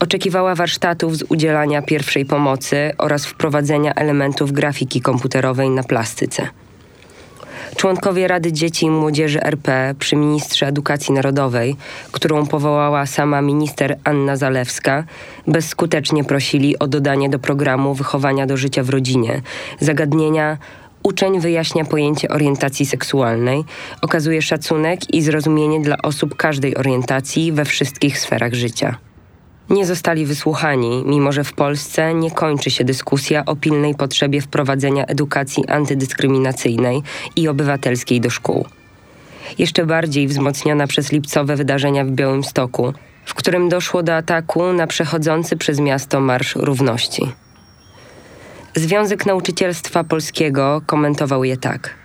Oczekiwała 0.00 0.54
warsztatów 0.54 1.16
z 1.16 1.22
udzielania 1.28 1.82
pierwszej 1.82 2.26
pomocy 2.26 2.92
oraz 2.98 3.26
wprowadzenia 3.26 3.94
elementów 3.94 4.52
grafiki 4.52 5.00
komputerowej 5.00 5.70
na 5.70 5.82
plastyce. 5.82 6.48
Członkowie 7.78 8.28
Rady 8.28 8.52
Dzieci 8.52 8.86
i 8.86 8.90
Młodzieży 8.90 9.42
RP 9.42 9.94
przy 9.98 10.16
ministrze 10.16 10.66
edukacji 10.66 11.14
narodowej, 11.14 11.76
którą 12.12 12.46
powołała 12.46 13.06
sama 13.06 13.42
minister 13.42 13.98
Anna 14.04 14.36
Zalewska, 14.36 15.04
bezskutecznie 15.46 16.24
prosili 16.24 16.78
o 16.78 16.86
dodanie 16.86 17.28
do 17.30 17.38
programu 17.38 17.94
wychowania 17.94 18.46
do 18.46 18.56
życia 18.56 18.82
w 18.82 18.90
rodzinie. 18.90 19.42
Zagadnienia 19.80 20.58
Uczeń 21.02 21.40
wyjaśnia 21.40 21.84
pojęcie 21.84 22.28
orientacji 22.28 22.86
seksualnej, 22.86 23.64
okazuje 24.02 24.42
szacunek 24.42 25.14
i 25.14 25.22
zrozumienie 25.22 25.80
dla 25.80 25.96
osób 26.02 26.36
każdej 26.36 26.76
orientacji 26.76 27.52
we 27.52 27.64
wszystkich 27.64 28.18
sferach 28.18 28.54
życia 28.54 29.07
nie 29.70 29.86
zostali 29.86 30.26
wysłuchani, 30.26 31.04
mimo 31.06 31.32
że 31.32 31.44
w 31.44 31.52
Polsce 31.52 32.14
nie 32.14 32.30
kończy 32.30 32.70
się 32.70 32.84
dyskusja 32.84 33.44
o 33.44 33.56
pilnej 33.56 33.94
potrzebie 33.94 34.40
wprowadzenia 34.40 35.04
edukacji 35.06 35.68
antydyskryminacyjnej 35.68 37.02
i 37.36 37.48
obywatelskiej 37.48 38.20
do 38.20 38.30
szkół. 38.30 38.66
Jeszcze 39.58 39.86
bardziej 39.86 40.28
wzmocniona 40.28 40.86
przez 40.86 41.12
lipcowe 41.12 41.56
wydarzenia 41.56 42.04
w 42.04 42.10
Białymstoku, 42.10 42.92
w 43.24 43.34
którym 43.34 43.68
doszło 43.68 44.02
do 44.02 44.16
ataku 44.16 44.72
na 44.72 44.86
przechodzący 44.86 45.56
przez 45.56 45.80
miasto 45.80 46.20
Marsz 46.20 46.56
Równości. 46.56 47.32
Związek 48.76 49.26
Nauczycielstwa 49.26 50.04
Polskiego 50.04 50.82
komentował 50.86 51.44
je 51.44 51.56
tak– 51.56 51.90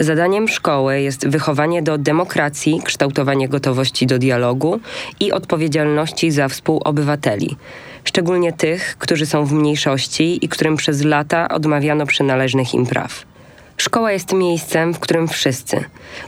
Zadaniem 0.00 0.48
szkoły 0.48 1.00
jest 1.00 1.28
wychowanie 1.28 1.82
do 1.82 1.98
demokracji, 1.98 2.80
kształtowanie 2.84 3.48
gotowości 3.48 4.06
do 4.06 4.18
dialogu 4.18 4.80
i 5.20 5.32
odpowiedzialności 5.32 6.30
za 6.30 6.48
współobywateli, 6.48 7.56
szczególnie 8.04 8.52
tych, 8.52 8.96
którzy 8.98 9.26
są 9.26 9.44
w 9.44 9.52
mniejszości 9.52 10.44
i 10.44 10.48
którym 10.48 10.76
przez 10.76 11.04
lata 11.04 11.48
odmawiano 11.48 12.06
przynależnych 12.06 12.74
im 12.74 12.86
praw. 12.86 13.24
Szkoła 13.76 14.12
jest 14.12 14.32
miejscem, 14.32 14.94
w 14.94 14.98
którym 14.98 15.28
wszyscy 15.28 15.84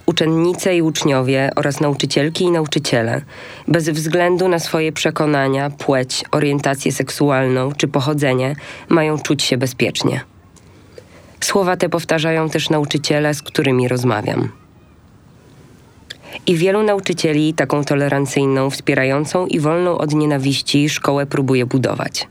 uczennice 0.06 0.76
i 0.76 0.82
uczniowie 0.82 1.50
oraz 1.56 1.80
nauczycielki 1.80 2.44
i 2.44 2.50
nauczyciele, 2.50 3.22
bez 3.68 3.88
względu 3.88 4.48
na 4.48 4.58
swoje 4.58 4.92
przekonania, 4.92 5.70
płeć, 5.70 6.24
orientację 6.30 6.92
seksualną 6.92 7.72
czy 7.76 7.88
pochodzenie, 7.88 8.56
mają 8.88 9.18
czuć 9.18 9.42
się 9.42 9.56
bezpiecznie. 9.56 10.31
Słowa 11.44 11.76
te 11.76 11.88
powtarzają 11.88 12.50
też 12.50 12.70
nauczyciele, 12.70 13.34
z 13.34 13.42
którymi 13.42 13.88
rozmawiam. 13.88 14.48
I 16.46 16.56
wielu 16.56 16.82
nauczycieli 16.82 17.54
taką 17.54 17.84
tolerancyjną, 17.84 18.70
wspierającą 18.70 19.46
i 19.46 19.60
wolną 19.60 19.98
od 19.98 20.14
nienawiści 20.14 20.88
szkołę 20.88 21.26
próbuje 21.26 21.66
budować. 21.66 22.28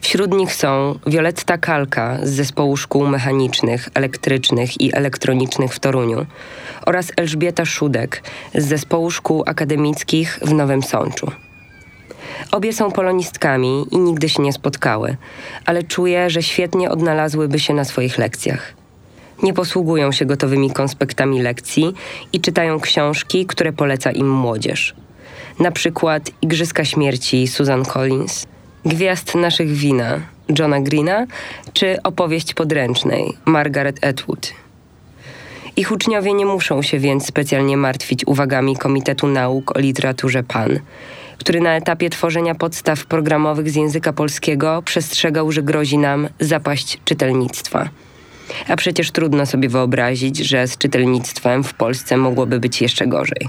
Wśród 0.00 0.34
nich 0.34 0.54
są 0.54 0.98
Wioletta 1.06 1.58
Kalka 1.58 2.18
z 2.22 2.30
zespołu 2.30 2.76
szkół 2.76 3.06
mechanicznych, 3.06 3.88
elektrycznych 3.94 4.80
i 4.80 4.96
elektronicznych 4.96 5.74
w 5.74 5.80
Toruniu 5.80 6.26
oraz 6.86 7.12
Elżbieta 7.16 7.64
Szudek 7.64 8.22
z 8.54 8.64
zespołu 8.66 9.10
szkół 9.10 9.42
akademickich 9.46 10.38
w 10.42 10.52
Nowym 10.52 10.82
Sączu. 10.82 11.30
Obie 12.52 12.72
są 12.72 12.92
polonistkami 12.92 13.86
i 13.90 13.98
nigdy 13.98 14.28
się 14.28 14.42
nie 14.42 14.52
spotkały, 14.52 15.16
ale 15.66 15.82
czuję, 15.82 16.30
że 16.30 16.42
świetnie 16.42 16.90
odnalazłyby 16.90 17.58
się 17.58 17.74
na 17.74 17.84
swoich 17.84 18.18
lekcjach. 18.18 18.74
Nie 19.42 19.52
posługują 19.52 20.12
się 20.12 20.24
gotowymi 20.24 20.70
konspektami 20.70 21.42
lekcji 21.42 21.94
i 22.32 22.40
czytają 22.40 22.80
książki, 22.80 23.46
które 23.46 23.72
poleca 23.72 24.10
im 24.10 24.30
młodzież. 24.30 24.94
Na 25.60 25.70
przykład 25.70 26.30
Igrzyska 26.42 26.84
Śmierci 26.84 27.48
Susan 27.48 27.84
Collins, 27.84 28.46
Gwiazd 28.84 29.34
naszych 29.34 29.72
wina 29.72 30.20
Johna 30.58 30.80
Greena 30.80 31.26
czy 31.72 32.02
opowieść 32.02 32.54
podręcznej 32.54 33.36
Margaret 33.44 34.04
Atwood. 34.04 34.52
Ich 35.76 35.92
uczniowie 35.92 36.34
nie 36.34 36.46
muszą 36.46 36.82
się 36.82 36.98
więc 36.98 37.26
specjalnie 37.26 37.76
martwić 37.76 38.26
uwagami 38.26 38.76
Komitetu 38.76 39.26
Nauk 39.26 39.76
o 39.76 39.80
Literaturze 39.80 40.42
PAN, 40.42 40.78
który 41.38 41.60
na 41.60 41.76
etapie 41.76 42.10
tworzenia 42.10 42.54
podstaw 42.54 43.06
programowych 43.06 43.70
z 43.70 43.74
języka 43.74 44.12
polskiego 44.12 44.82
przestrzegał, 44.84 45.52
że 45.52 45.62
grozi 45.62 45.98
nam 45.98 46.28
zapaść 46.40 46.98
czytelnictwa. 47.04 47.88
A 48.68 48.76
przecież 48.76 49.10
trudno 49.10 49.46
sobie 49.46 49.68
wyobrazić, 49.68 50.38
że 50.38 50.66
z 50.66 50.78
czytelnictwem 50.78 51.64
w 51.64 51.74
Polsce 51.74 52.16
mogłoby 52.16 52.60
być 52.60 52.82
jeszcze 52.82 53.06
gorzej. 53.06 53.48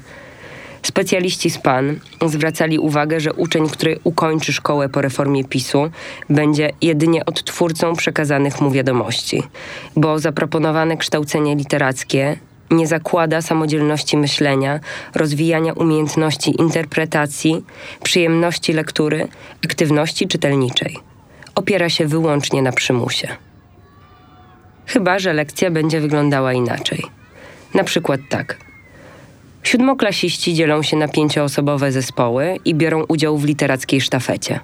Specjaliści 0.85 1.49
z 1.49 1.57
PAN 1.57 1.99
zwracali 2.25 2.79
uwagę, 2.79 3.19
że 3.19 3.33
uczeń, 3.33 3.69
który 3.69 3.99
ukończy 4.03 4.53
szkołę 4.53 4.89
po 4.89 5.01
reformie 5.01 5.43
PiSu, 5.43 5.89
będzie 6.29 6.71
jedynie 6.81 7.25
odtwórcą 7.25 7.95
przekazanych 7.95 8.61
mu 8.61 8.71
wiadomości, 8.71 9.43
bo 9.95 10.19
zaproponowane 10.19 10.97
kształcenie 10.97 11.55
literackie 11.55 12.37
nie 12.75 12.87
zakłada 12.87 13.41
samodzielności 13.41 14.17
myślenia, 14.17 14.79
rozwijania 15.15 15.73
umiejętności 15.73 16.61
interpretacji, 16.61 17.65
przyjemności 18.03 18.73
lektury, 18.73 19.27
aktywności 19.65 20.27
czytelniczej. 20.27 20.97
Opiera 21.55 21.89
się 21.89 22.05
wyłącznie 22.05 22.61
na 22.61 22.71
przymusie. 22.71 23.27
Chyba, 24.85 25.19
że 25.19 25.33
lekcja 25.33 25.71
będzie 25.71 26.01
wyglądała 26.01 26.53
inaczej. 26.53 27.03
Na 27.73 27.83
przykład 27.83 28.21
tak. 28.29 28.57
Siódmoklasiści 29.63 30.53
dzielą 30.53 30.83
się 30.83 30.97
na 30.97 31.07
pięcioosobowe 31.07 31.91
zespoły 31.91 32.55
i 32.65 32.75
biorą 32.75 33.03
udział 33.07 33.37
w 33.37 33.45
literackiej 33.45 34.01
sztafecie. 34.01 34.59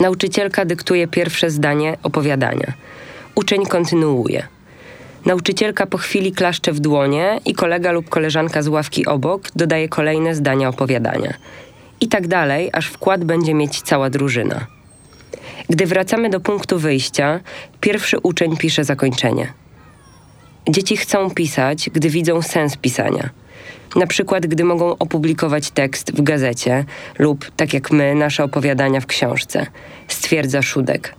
Nauczycielka 0.00 0.64
dyktuje 0.64 1.08
pierwsze 1.08 1.50
zdanie 1.50 1.96
opowiadania. 2.02 2.72
Uczeń 3.34 3.66
kontynuuje. 3.66 4.55
Nauczycielka 5.26 5.86
po 5.86 5.98
chwili 5.98 6.32
klaszcze 6.32 6.72
w 6.72 6.80
dłonie 6.80 7.40
i 7.44 7.54
kolega 7.54 7.92
lub 7.92 8.08
koleżanka 8.08 8.62
z 8.62 8.68
ławki 8.68 9.06
obok 9.06 9.50
dodaje 9.56 9.88
kolejne 9.88 10.34
zdania 10.34 10.68
opowiadania. 10.68 11.34
I 12.00 12.08
tak 12.08 12.28
dalej, 12.28 12.70
aż 12.72 12.86
wkład 12.86 13.24
będzie 13.24 13.54
mieć 13.54 13.82
cała 13.82 14.10
drużyna. 14.10 14.66
Gdy 15.70 15.86
wracamy 15.86 16.30
do 16.30 16.40
punktu 16.40 16.78
wyjścia, 16.78 17.40
pierwszy 17.80 18.18
uczeń 18.18 18.56
pisze 18.56 18.84
zakończenie. 18.84 19.52
Dzieci 20.68 20.96
chcą 20.96 21.30
pisać, 21.30 21.90
gdy 21.90 22.10
widzą 22.10 22.42
sens 22.42 22.76
pisania. 22.76 23.30
Na 23.96 24.06
przykład, 24.06 24.46
gdy 24.46 24.64
mogą 24.64 24.98
opublikować 24.98 25.70
tekst 25.70 26.12
w 26.12 26.22
gazecie 26.22 26.84
lub, 27.18 27.50
tak 27.56 27.74
jak 27.74 27.90
my, 27.90 28.14
nasze 28.14 28.44
opowiadania 28.44 29.00
w 29.00 29.06
książce, 29.06 29.66
stwierdza 30.08 30.62
Szudek. 30.62 31.14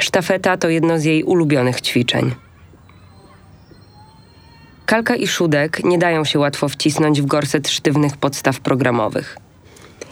Sztafeta 0.00 0.56
to 0.56 0.68
jedno 0.68 0.98
z 0.98 1.04
jej 1.04 1.24
ulubionych 1.24 1.80
ćwiczeń. 1.80 2.43
Kalka 4.86 5.16
i 5.16 5.26
Szudek 5.26 5.84
nie 5.84 5.98
dają 5.98 6.24
się 6.24 6.38
łatwo 6.38 6.68
wcisnąć 6.68 7.22
w 7.22 7.26
gorset 7.26 7.68
sztywnych 7.68 8.16
podstaw 8.16 8.60
programowych. 8.60 9.36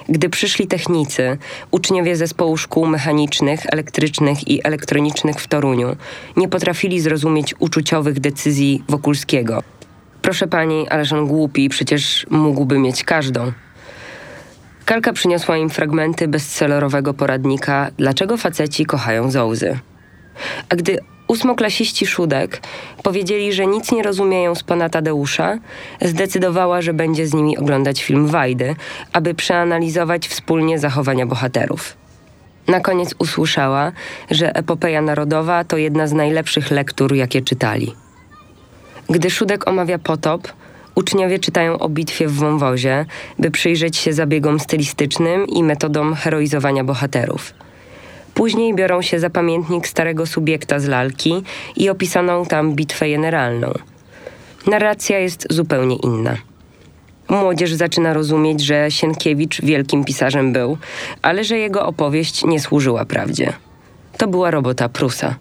Gdy 0.09 0.29
przyszli 0.29 0.67
technicy, 0.67 1.39
uczniowie 1.71 2.17
zespołu 2.17 2.57
szkół 2.57 2.87
mechanicznych, 2.87 3.67
elektrycznych 3.67 4.49
i 4.49 4.67
elektronicznych 4.67 5.41
w 5.41 5.47
Toruniu 5.47 5.97
nie 6.37 6.49
potrafili 6.49 7.01
zrozumieć 7.01 7.55
uczuciowych 7.59 8.21
decyzji 8.21 8.85
Wokulskiego. 8.89 9.63
Proszę 10.23 10.47
pani, 10.47 10.89
ależ 10.89 11.13
on 11.13 11.27
głupi, 11.27 11.69
przecież 11.69 12.27
mógłby 12.31 12.79
mieć 12.79 13.05
każdą. 13.05 13.53
Kalka 14.85 15.13
przyniosła 15.13 15.57
im 15.57 15.71
fragmenty 15.71 16.29
bestsellerowego 16.29 17.15
poradnika 17.15 17.91
Dlaczego 17.99 18.37
faceci 18.37 18.87
kochają 18.87 19.31
zołzy. 19.31 19.79
A 20.69 20.77
gdy 20.77 20.99
ósmoklasiści 21.29 22.07
Szudek 22.07 22.61
powiedzieli, 23.03 23.53
że 23.53 23.67
nic 23.67 23.93
nie 23.93 24.03
rozumieją 24.03 24.55
z 24.55 24.63
pana 24.63 24.89
Tadeusza, 24.89 25.59
zdecydowała, 26.01 26.83
że 26.83 26.95
będzie 26.95 27.27
z 27.27 27.35
nimi 27.35 27.59
oglądać 27.59 28.03
film 28.03 28.27
Wajdy, 28.27 28.77
aby 29.13 29.35
przeanalizować 29.35 30.29
wspólnie 30.29 30.79
zachowania 30.79 31.27
bohaterów. 31.27 31.97
Na 32.69 32.81
koniec 32.81 33.15
usłyszała, 33.19 33.93
że 34.31 34.57
Epopeja 34.57 35.03
Narodowa 35.03 35.65
to 35.65 35.77
jedna 35.77 36.07
z 36.07 36.13
najlepszych 36.13 36.71
lektur, 36.71 37.15
jakie 37.15 37.43
czytali. 37.43 37.95
Gdy 39.11 39.31
Szudek 39.31 39.69
omawia 39.69 39.99
potop, 39.99 40.53
uczniowie 40.95 41.39
czytają 41.39 41.79
o 41.79 41.89
bitwie 41.89 42.29
w 42.29 42.33
wąwozie, 42.33 43.07
by 43.39 43.51
przyjrzeć 43.51 43.97
się 43.97 44.13
zabiegom 44.13 44.61
stylistycznym 44.61 45.47
i 45.47 45.63
metodom 45.63 46.15
heroizowania 46.15 46.85
bohaterów. 46.85 47.55
Później 48.35 48.75
biorą 48.75 49.03
się 49.03 49.21
za 49.21 49.31
pamiętnik 49.31 49.89
starego 49.89 50.27
subiekta 50.27 50.81
z 50.81 50.87
lalki 50.87 51.43
i 51.77 51.89
opisaną 51.89 52.47
tam 52.47 52.75
bitwę 52.75 53.11
generalną. 53.11 53.73
Narracja 54.67 55.19
jest 55.19 55.47
zupełnie 55.51 55.97
inna. 55.97 56.37
Młodzież 57.29 57.75
zaczyna 57.75 58.15
rozumieć, 58.15 58.61
że 58.61 58.91
Sienkiewicz 58.91 59.61
wielkim 59.61 60.05
pisarzem 60.05 60.53
był, 60.53 60.79
ale 61.23 61.45
że 61.45 61.59
jego 61.59 61.87
opowieść 61.87 62.45
nie 62.45 62.61
służyła 62.61 63.05
prawdzie. 63.05 63.53
To 64.17 64.29
była 64.29 64.51
robota 64.51 64.89
Prusa. 64.89 65.35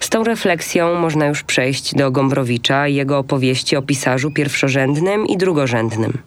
Z 0.00 0.08
tą 0.08 0.24
refleksją 0.24 0.94
można 0.94 1.26
już 1.26 1.42
przejść 1.42 1.94
do 1.94 2.10
Gombrowicza 2.10 2.88
i 2.88 2.94
jego 2.94 3.18
opowieści 3.18 3.76
o 3.76 3.82
pisarzu 3.82 4.30
pierwszorzędnym 4.30 5.26
i 5.26 5.36
drugorzędnym. 5.36 6.18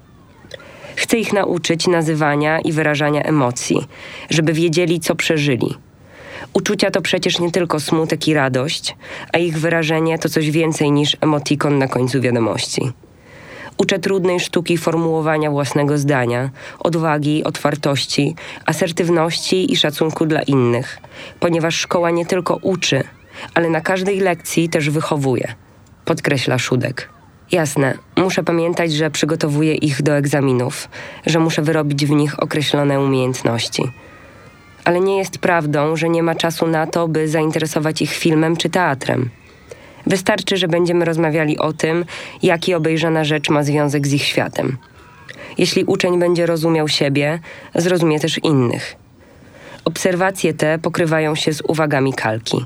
Chcę 1.11 1.19
ich 1.19 1.33
nauczyć 1.33 1.87
nazywania 1.87 2.59
i 2.59 2.71
wyrażania 2.71 3.23
emocji, 3.23 3.87
żeby 4.29 4.53
wiedzieli, 4.53 4.99
co 4.99 5.15
przeżyli. 5.15 5.77
Uczucia 6.53 6.91
to 6.91 7.01
przecież 7.01 7.39
nie 7.39 7.51
tylko 7.51 7.79
smutek 7.79 8.27
i 8.27 8.33
radość, 8.33 8.95
a 9.33 9.37
ich 9.37 9.59
wyrażenie 9.59 10.19
to 10.19 10.29
coś 10.29 10.51
więcej 10.51 10.91
niż 10.91 11.17
emotikon 11.21 11.77
na 11.77 11.87
końcu 11.87 12.21
wiadomości. 12.21 12.91
Uczę 13.77 13.99
trudnej 13.99 14.39
sztuki 14.39 14.77
formułowania 14.77 15.51
własnego 15.51 15.97
zdania, 15.97 16.49
odwagi, 16.79 17.43
otwartości, 17.43 18.35
asertywności 18.65 19.73
i 19.73 19.75
szacunku 19.75 20.25
dla 20.25 20.41
innych, 20.41 20.97
ponieważ 21.39 21.75
szkoła 21.75 22.11
nie 22.11 22.25
tylko 22.25 22.55
uczy, 22.61 23.03
ale 23.53 23.69
na 23.69 23.81
każdej 23.81 24.19
lekcji 24.19 24.69
też 24.69 24.89
wychowuje, 24.89 25.53
podkreśla 26.05 26.59
Szudek. 26.59 27.20
Jasne, 27.51 27.97
muszę 28.15 28.43
pamiętać, 28.43 28.93
że 28.93 29.11
przygotowuję 29.11 29.75
ich 29.75 30.01
do 30.01 30.11
egzaminów, 30.11 30.89
że 31.25 31.39
muszę 31.39 31.61
wyrobić 31.61 32.05
w 32.05 32.09
nich 32.09 32.43
określone 32.43 32.99
umiejętności. 32.99 33.83
Ale 34.83 34.99
nie 34.99 35.17
jest 35.17 35.37
prawdą, 35.37 35.95
że 35.95 36.09
nie 36.09 36.23
ma 36.23 36.35
czasu 36.35 36.67
na 36.67 36.87
to, 36.87 37.07
by 37.07 37.27
zainteresować 37.27 38.01
ich 38.01 38.13
filmem 38.13 38.57
czy 38.57 38.69
teatrem. 38.69 39.29
Wystarczy, 40.07 40.57
że 40.57 40.67
będziemy 40.67 41.05
rozmawiali 41.05 41.57
o 41.57 41.73
tym, 41.73 42.05
jaki 42.43 42.73
obejrzana 42.73 43.23
rzecz 43.23 43.49
ma 43.49 43.63
związek 43.63 44.07
z 44.07 44.13
ich 44.13 44.23
światem. 44.23 44.77
Jeśli 45.57 45.83
uczeń 45.83 46.19
będzie 46.19 46.45
rozumiał 46.45 46.87
siebie, 46.87 47.39
zrozumie 47.75 48.19
też 48.19 48.39
innych. 48.43 48.95
Obserwacje 49.85 50.53
te 50.53 50.79
pokrywają 50.79 51.35
się 51.35 51.53
z 51.53 51.61
uwagami 51.67 52.13
kalki. 52.13 52.65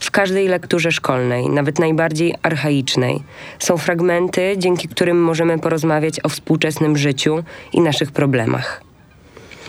W 0.00 0.10
każdej 0.10 0.48
lekturze 0.48 0.92
szkolnej, 0.92 1.48
nawet 1.48 1.78
najbardziej 1.78 2.34
archaicznej, 2.42 3.22
są 3.58 3.76
fragmenty, 3.76 4.54
dzięki 4.58 4.88
którym 4.88 5.22
możemy 5.22 5.58
porozmawiać 5.58 6.24
o 6.24 6.28
współczesnym 6.28 6.96
życiu 6.96 7.42
i 7.72 7.80
naszych 7.80 8.12
problemach. 8.12 8.82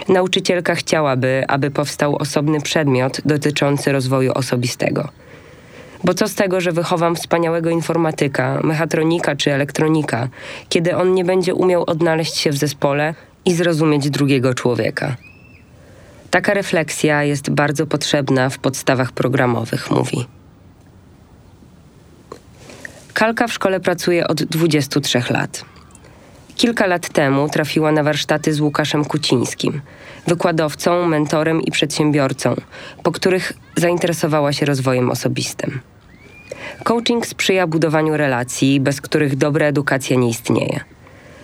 Nauczycielka 0.09 0.75
chciałaby, 0.75 1.43
aby 1.47 1.71
powstał 1.71 2.15
osobny 2.15 2.61
przedmiot 2.61 3.21
dotyczący 3.25 3.91
rozwoju 3.91 4.31
osobistego. 4.31 5.09
Bo 6.03 6.13
co 6.13 6.27
z 6.27 6.35
tego, 6.35 6.61
że 6.61 6.71
wychowam 6.71 7.15
wspaniałego 7.15 7.69
informatyka, 7.69 8.59
mechatronika 8.63 9.35
czy 9.35 9.53
elektronika, 9.53 10.27
kiedy 10.69 10.95
on 10.95 11.13
nie 11.13 11.25
będzie 11.25 11.55
umiał 11.55 11.83
odnaleźć 11.87 12.37
się 12.37 12.51
w 12.51 12.57
zespole 12.57 13.13
i 13.45 13.53
zrozumieć 13.53 14.09
drugiego 14.09 14.53
człowieka? 14.53 15.15
Taka 16.31 16.53
refleksja 16.53 17.23
jest 17.23 17.49
bardzo 17.49 17.87
potrzebna 17.87 18.49
w 18.49 18.59
podstawach 18.59 19.11
programowych, 19.11 19.91
mówi. 19.91 20.25
Kalka 23.13 23.47
w 23.47 23.53
szkole 23.53 23.79
pracuje 23.79 24.27
od 24.27 24.43
23 24.43 25.23
lat. 25.29 25.65
Kilka 26.55 26.87
lat 26.87 27.09
temu 27.09 27.49
trafiła 27.49 27.91
na 27.91 28.03
warsztaty 28.03 28.53
z 28.53 28.59
Łukaszem 28.59 29.05
Kucińskim, 29.05 29.81
wykładowcą, 30.27 31.05
mentorem 31.05 31.61
i 31.61 31.71
przedsiębiorcą, 31.71 32.55
po 33.03 33.11
których 33.11 33.53
zainteresowała 33.75 34.53
się 34.53 34.65
rozwojem 34.65 35.11
osobistym. 35.11 35.79
Coaching 36.83 37.25
sprzyja 37.25 37.67
budowaniu 37.67 38.17
relacji, 38.17 38.79
bez 38.79 39.01
których 39.01 39.35
dobra 39.35 39.65
edukacja 39.65 40.17
nie 40.17 40.29
istnieje. 40.29 40.79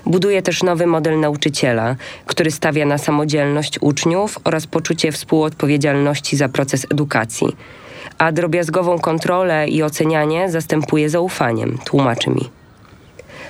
Buduje 0.07 0.41
też 0.41 0.63
nowy 0.63 0.87
model 0.87 1.19
nauczyciela, 1.19 1.95
który 2.25 2.51
stawia 2.51 2.85
na 2.85 2.97
samodzielność 2.97 3.79
uczniów 3.81 4.39
oraz 4.43 4.67
poczucie 4.67 5.11
współodpowiedzialności 5.11 6.37
za 6.37 6.49
proces 6.49 6.87
edukacji, 6.91 7.55
a 8.17 8.31
drobiazgową 8.31 8.99
kontrolę 8.99 9.67
i 9.67 9.83
ocenianie 9.83 10.51
zastępuje 10.51 11.09
zaufaniem, 11.09 11.77
tłumaczy 11.85 12.29
mi. 12.29 12.49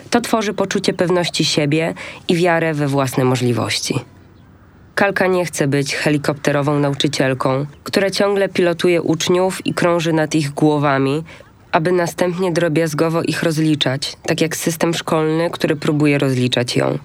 To 0.09 0.21
tworzy 0.21 0.53
poczucie 0.53 0.93
pewności 0.93 1.45
siebie 1.45 1.93
i 2.27 2.35
wiarę 2.35 2.73
we 2.73 2.87
własne 2.87 3.23
możliwości. 3.23 3.99
Kalka 4.95 5.27
nie 5.27 5.45
chce 5.45 5.67
być 5.67 5.95
helikopterową 5.95 6.79
nauczycielką, 6.79 7.65
która 7.83 8.09
ciągle 8.09 8.49
pilotuje 8.49 9.01
uczniów 9.01 9.65
i 9.65 9.73
krąży 9.73 10.13
nad 10.13 10.35
ich 10.35 10.49
głowami, 10.49 11.23
aby 11.71 11.91
następnie 11.91 12.51
drobiazgowo 12.51 13.23
ich 13.23 13.43
rozliczać, 13.43 14.17
tak 14.23 14.41
jak 14.41 14.55
system 14.55 14.93
szkolny, 14.93 15.49
który 15.49 15.75
próbuje 15.75 16.17
rozliczać 16.17 16.75
ją. 16.75 16.99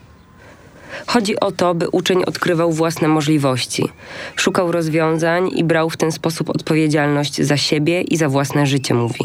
Chodzi 1.06 1.40
o 1.40 1.52
to, 1.52 1.74
by 1.74 1.88
uczeń 1.88 2.22
odkrywał 2.24 2.72
własne 2.72 3.08
możliwości, 3.08 3.88
szukał 4.36 4.72
rozwiązań 4.72 5.50
i 5.54 5.64
brał 5.64 5.90
w 5.90 5.96
ten 5.96 6.12
sposób 6.12 6.50
odpowiedzialność 6.50 7.42
za 7.42 7.56
siebie 7.56 8.00
i 8.00 8.16
za 8.16 8.28
własne 8.28 8.66
życie, 8.66 8.94
mówi. 8.94 9.24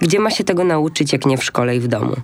Gdzie 0.00 0.20
ma 0.20 0.30
się 0.30 0.44
tego 0.44 0.64
nauczyć, 0.64 1.12
jak 1.12 1.26
nie 1.26 1.38
w 1.38 1.44
szkole 1.44 1.76
i 1.76 1.80
w 1.80 1.88
domu? 1.88 2.16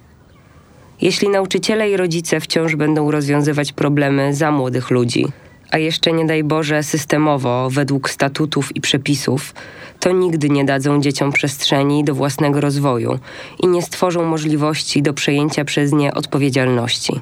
Jeśli 1.01 1.29
nauczyciele 1.29 1.91
i 1.91 1.97
rodzice 1.97 2.41
wciąż 2.41 2.77
będą 2.77 3.11
rozwiązywać 3.11 3.73
problemy 3.73 4.35
za 4.35 4.51
młodych 4.51 4.91
ludzi, 4.91 5.27
a 5.73 5.79
jeszcze 5.79 6.13
nie 6.13 6.27
daj 6.27 6.45
Boże 6.45 6.83
systemowo, 6.83 7.71
według 7.71 8.11
statutów 8.11 8.77
i 8.77 8.81
przepisów, 8.81 9.55
to 10.01 10.13
nigdy 10.13 10.49
nie 10.49 10.65
dadzą 10.65 11.01
dzieciom 11.01 11.33
przestrzeni 11.33 12.05
do 12.05 12.15
własnego 12.15 12.61
rozwoju 12.61 13.19
i 13.63 13.67
nie 13.67 13.83
stworzą 13.83 14.25
możliwości 14.25 15.03
do 15.03 15.13
przejęcia 15.13 15.65
przez 15.65 15.93
nie 15.93 16.15
odpowiedzialności. 16.15 17.21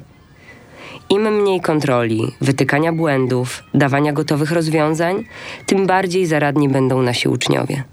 Im 1.09 1.41
mniej 1.41 1.61
kontroli, 1.61 2.31
wytykania 2.41 2.93
błędów, 2.93 3.63
dawania 3.73 4.13
gotowych 4.13 4.51
rozwiązań, 4.51 5.23
tym 5.65 5.87
bardziej 5.87 6.25
zaradni 6.25 6.69
będą 6.69 7.01
nasi 7.01 7.27
uczniowie. 7.27 7.83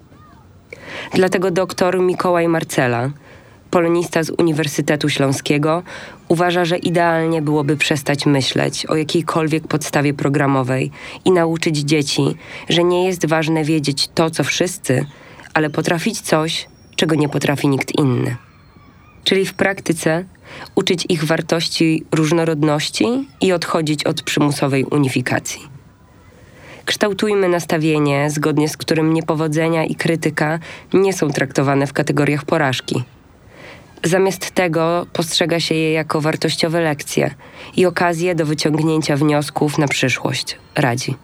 Dlatego 1.15 1.51
doktor 1.51 2.01
Mikołaj 2.01 2.49
Marcela, 2.49 3.11
polonista 3.71 4.23
z 4.23 4.31
Uniwersytetu 4.31 5.09
Śląskiego, 5.09 5.83
uważa, 6.29 6.65
że 6.65 6.79
idealnie 6.79 7.43
byłoby 7.43 7.77
przestać 7.77 8.27
myśleć 8.27 8.87
o 8.87 8.97
jakiejkolwiek 8.97 9.69
podstawie 9.69 10.15
programowej 10.15 10.91
i 11.25 11.31
nauczyć 11.31 11.79
dzieci, 11.79 12.23
że 12.69 12.85
nie 12.85 13.07
jest 13.07 13.27
ważne 13.27 13.65
wiedzieć 13.65 14.09
to, 14.15 14.31
co 14.31 14.45
wszyscy, 14.45 15.07
ale 15.55 15.71
potrafić 15.71 16.21
coś, 16.21 16.69
czego 16.97 17.15
nie 17.15 17.29
potrafi 17.29 17.69
nikt 17.69 17.99
inny. 17.99 18.37
Czyli 19.25 19.47
w 19.47 19.55
praktyce 19.55 20.25
uczyć 20.75 21.07
ich 21.09 21.25
wartości 21.25 22.05
różnorodności 22.13 23.29
i 23.41 23.53
odchodzić 23.53 24.05
od 24.05 24.23
przymusowej 24.23 24.85
unifikacji. 24.85 25.61
Kształtujmy 26.85 27.49
nastawienie, 27.49 28.31
zgodnie 28.31 28.69
z 28.69 28.77
którym 28.77 29.15
niepowodzenia 29.15 29.85
i 29.85 29.95
krytyka 29.95 30.59
nie 30.93 31.13
są 31.13 31.31
traktowane 31.31 31.87
w 31.87 31.93
kategoriach 31.93 32.45
porażki 32.45 33.05
Zamiast 34.05 34.51
tego 34.51 35.07
postrzega 35.13 35.61
się 35.61 35.75
je 35.75 35.93
jako 35.93 36.21
wartościowe 36.21 36.81
lekcje 36.81 37.35
i 37.77 37.87
okazje 37.87 38.35
do 38.35 38.47
wyciągnięcia 38.47 39.17
wniosków 39.17 39.79
na 39.79 39.89
przyszłość, 39.89 40.59
radzi. 40.75 41.17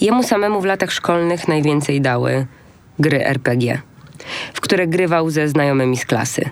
Jemu 0.00 0.22
samemu 0.22 0.60
w 0.60 0.64
latach 0.64 0.92
szkolnych 0.92 1.48
najwięcej 1.48 2.00
dały 2.00 2.46
gry 2.98 3.26
RPG, 3.26 3.80
w 4.54 4.60
które 4.60 4.86
grywał 4.86 5.30
ze 5.30 5.48
znajomymi 5.48 5.96
z 5.96 6.06
klasy. 6.06 6.50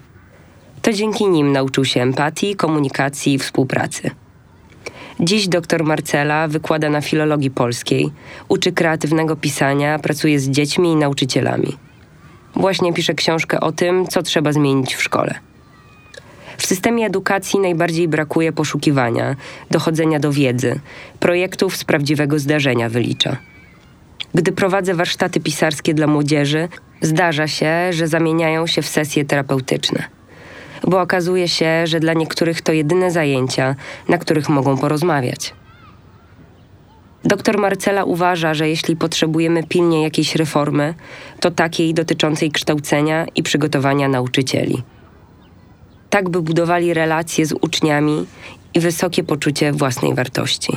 To 0.82 0.92
dzięki 0.92 1.26
nim 1.28 1.52
nauczył 1.52 1.84
się 1.84 2.02
empatii, 2.02 2.56
komunikacji 2.56 3.34
i 3.34 3.38
współpracy. 3.38 4.10
Dziś 5.20 5.48
doktor 5.48 5.84
Marcela 5.84 6.48
wykłada 6.48 6.90
na 6.90 7.00
filologii 7.00 7.50
polskiej, 7.50 8.10
uczy 8.48 8.72
kreatywnego 8.72 9.36
pisania, 9.36 9.98
pracuje 9.98 10.40
z 10.40 10.48
dziećmi 10.50 10.92
i 10.92 10.96
nauczycielami. 10.96 11.76
Właśnie 12.56 12.92
piszę 12.92 13.14
książkę 13.14 13.60
o 13.60 13.72
tym, 13.72 14.06
co 14.06 14.22
trzeba 14.22 14.52
zmienić 14.52 14.94
w 14.94 15.02
szkole. 15.02 15.34
W 16.56 16.66
systemie 16.66 17.06
edukacji 17.06 17.60
najbardziej 17.60 18.08
brakuje 18.08 18.52
poszukiwania, 18.52 19.36
dochodzenia 19.70 20.20
do 20.20 20.32
wiedzy, 20.32 20.80
projektów 21.20 21.76
z 21.76 21.84
prawdziwego 21.84 22.38
zdarzenia 22.38 22.88
wylicza. 22.88 23.36
Gdy 24.34 24.52
prowadzę 24.52 24.94
warsztaty 24.94 25.40
pisarskie 25.40 25.94
dla 25.94 26.06
młodzieży, 26.06 26.68
zdarza 27.00 27.48
się, 27.48 27.92
że 27.92 28.08
zamieniają 28.08 28.66
się 28.66 28.82
w 28.82 28.88
sesje 28.88 29.24
terapeutyczne. 29.24 30.04
Bo 30.86 31.00
okazuje 31.00 31.48
się, 31.48 31.86
że 31.86 32.00
dla 32.00 32.12
niektórych 32.12 32.62
to 32.62 32.72
jedyne 32.72 33.10
zajęcia, 33.10 33.74
na 34.08 34.18
których 34.18 34.48
mogą 34.48 34.78
porozmawiać. 34.78 35.54
Doktor 37.24 37.58
Marcela 37.58 38.04
uważa, 38.04 38.54
że 38.54 38.68
jeśli 38.68 38.96
potrzebujemy 38.96 39.62
pilnie 39.62 40.02
jakiejś 40.02 40.36
reformy, 40.36 40.94
to 41.40 41.50
takiej 41.50 41.94
dotyczącej 41.94 42.50
kształcenia 42.50 43.26
i 43.34 43.42
przygotowania 43.42 44.08
nauczycieli. 44.08 44.82
Tak, 46.10 46.28
by 46.28 46.42
budowali 46.42 46.94
relacje 46.94 47.46
z 47.46 47.52
uczniami 47.52 48.26
i 48.74 48.80
wysokie 48.80 49.24
poczucie 49.24 49.72
własnej 49.72 50.14
wartości. 50.14 50.76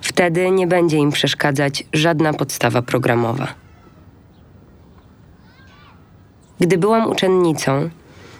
Wtedy 0.00 0.50
nie 0.50 0.66
będzie 0.66 0.96
im 0.96 1.10
przeszkadzać 1.10 1.84
żadna 1.92 2.32
podstawa 2.32 2.82
programowa. 2.82 3.48
Gdy 6.60 6.78
byłam 6.78 7.10
uczennicą, 7.10 7.90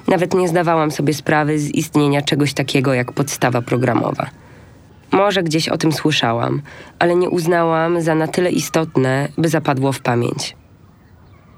nawet 0.09 0.35
nie 0.35 0.49
zdawałam 0.49 0.91
sobie 0.91 1.15
sprawy 1.15 1.59
z 1.59 1.71
istnienia 1.71 2.23
czegoś 2.23 2.55
takiego 2.55 2.95
jak 2.95 3.13
podstawa 3.13 3.63
programowa– 3.63 4.31
może 5.13 5.43
gdzieś 5.43 5.69
o 5.69 5.79
tym 5.79 5.93
słyszałam, 5.93 6.63
ale 6.99 7.15
nie 7.15 7.31
uznałam 7.31 8.01
za 8.01 8.15
na 8.15 8.27
tyle 8.27 8.51
istotne, 8.51 9.29
by 9.39 9.49
zapadło 9.49 9.93
w 9.93 10.01
pamięć. 10.01 10.57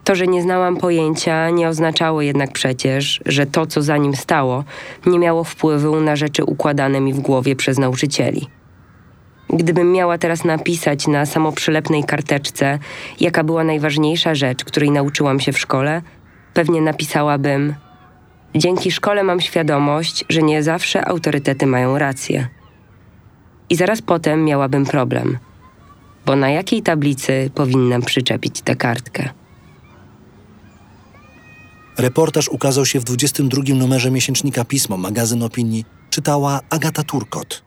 To, 0.05 0.15
że 0.15 0.27
nie 0.27 0.43
znałam 0.43 0.77
pojęcia, 0.77 1.51
nie 1.51 1.69
oznaczało 1.69 2.23
jednak 2.23 2.53
przecież, 2.53 3.21
że 3.27 3.47
to, 3.47 3.67
co 3.67 3.83
za 3.83 3.97
nim 3.97 4.17
stało, 4.17 4.65
nie 5.07 5.19
miało 5.19 5.45
wpływu 5.45 6.01
na 6.01 6.17
rzeczy 6.17 6.45
układane 6.45 7.01
mi 7.01 7.13
w 7.13 7.21
głowie 7.21 7.57
przez 7.57 7.79
nauczycieli. 7.79 8.49
Gdybym 9.51 9.93
miała 9.93 10.19
teraz 10.19 10.45
napisać 10.45 11.07
na 11.07 11.27
samoprzylepnej 11.27 12.05
karteczce, 12.05 12.79
jaka 13.21 13.45
była 13.45 13.65
najważniejsza 13.65 14.35
rzecz, 14.35 14.65
której 14.65 14.91
nauczyłam 14.91 15.41
się 15.41 15.53
w 15.53 15.59
szkole, 15.59 16.03
pewnie 16.55 16.81
napisałabym: 16.81 17.75
Dzięki 18.55 18.91
szkole 18.91 19.23
mam 19.23 19.41
świadomość, 19.41 20.25
że 20.29 20.43
nie 20.43 20.63
zawsze 20.63 21.09
autorytety 21.09 21.67
mają 21.67 21.99
rację. 21.99 22.49
I 23.71 23.77
zaraz 23.77 24.03
potem 24.03 24.45
miałabym 24.45 24.85
problem, 24.85 25.39
bo 26.27 26.37
na 26.37 26.51
jakiej 26.51 26.83
tablicy 26.83 27.51
powinnam 27.55 28.03
przyczepić 28.03 28.61
tę 28.61 28.77
kartkę? 28.77 29.29
Reportaż 31.99 32.49
ukazał 32.49 32.87
się 32.87 33.01
w 33.01 33.05
22 33.05 33.63
numerze 33.75 34.11
miesięcznika 34.11 34.65
Pismo, 34.65 34.97
magazyn 34.97 35.43
opinii, 35.43 35.85
czytała 36.11 36.61
Agata 36.71 37.03
Turkot. 37.03 37.63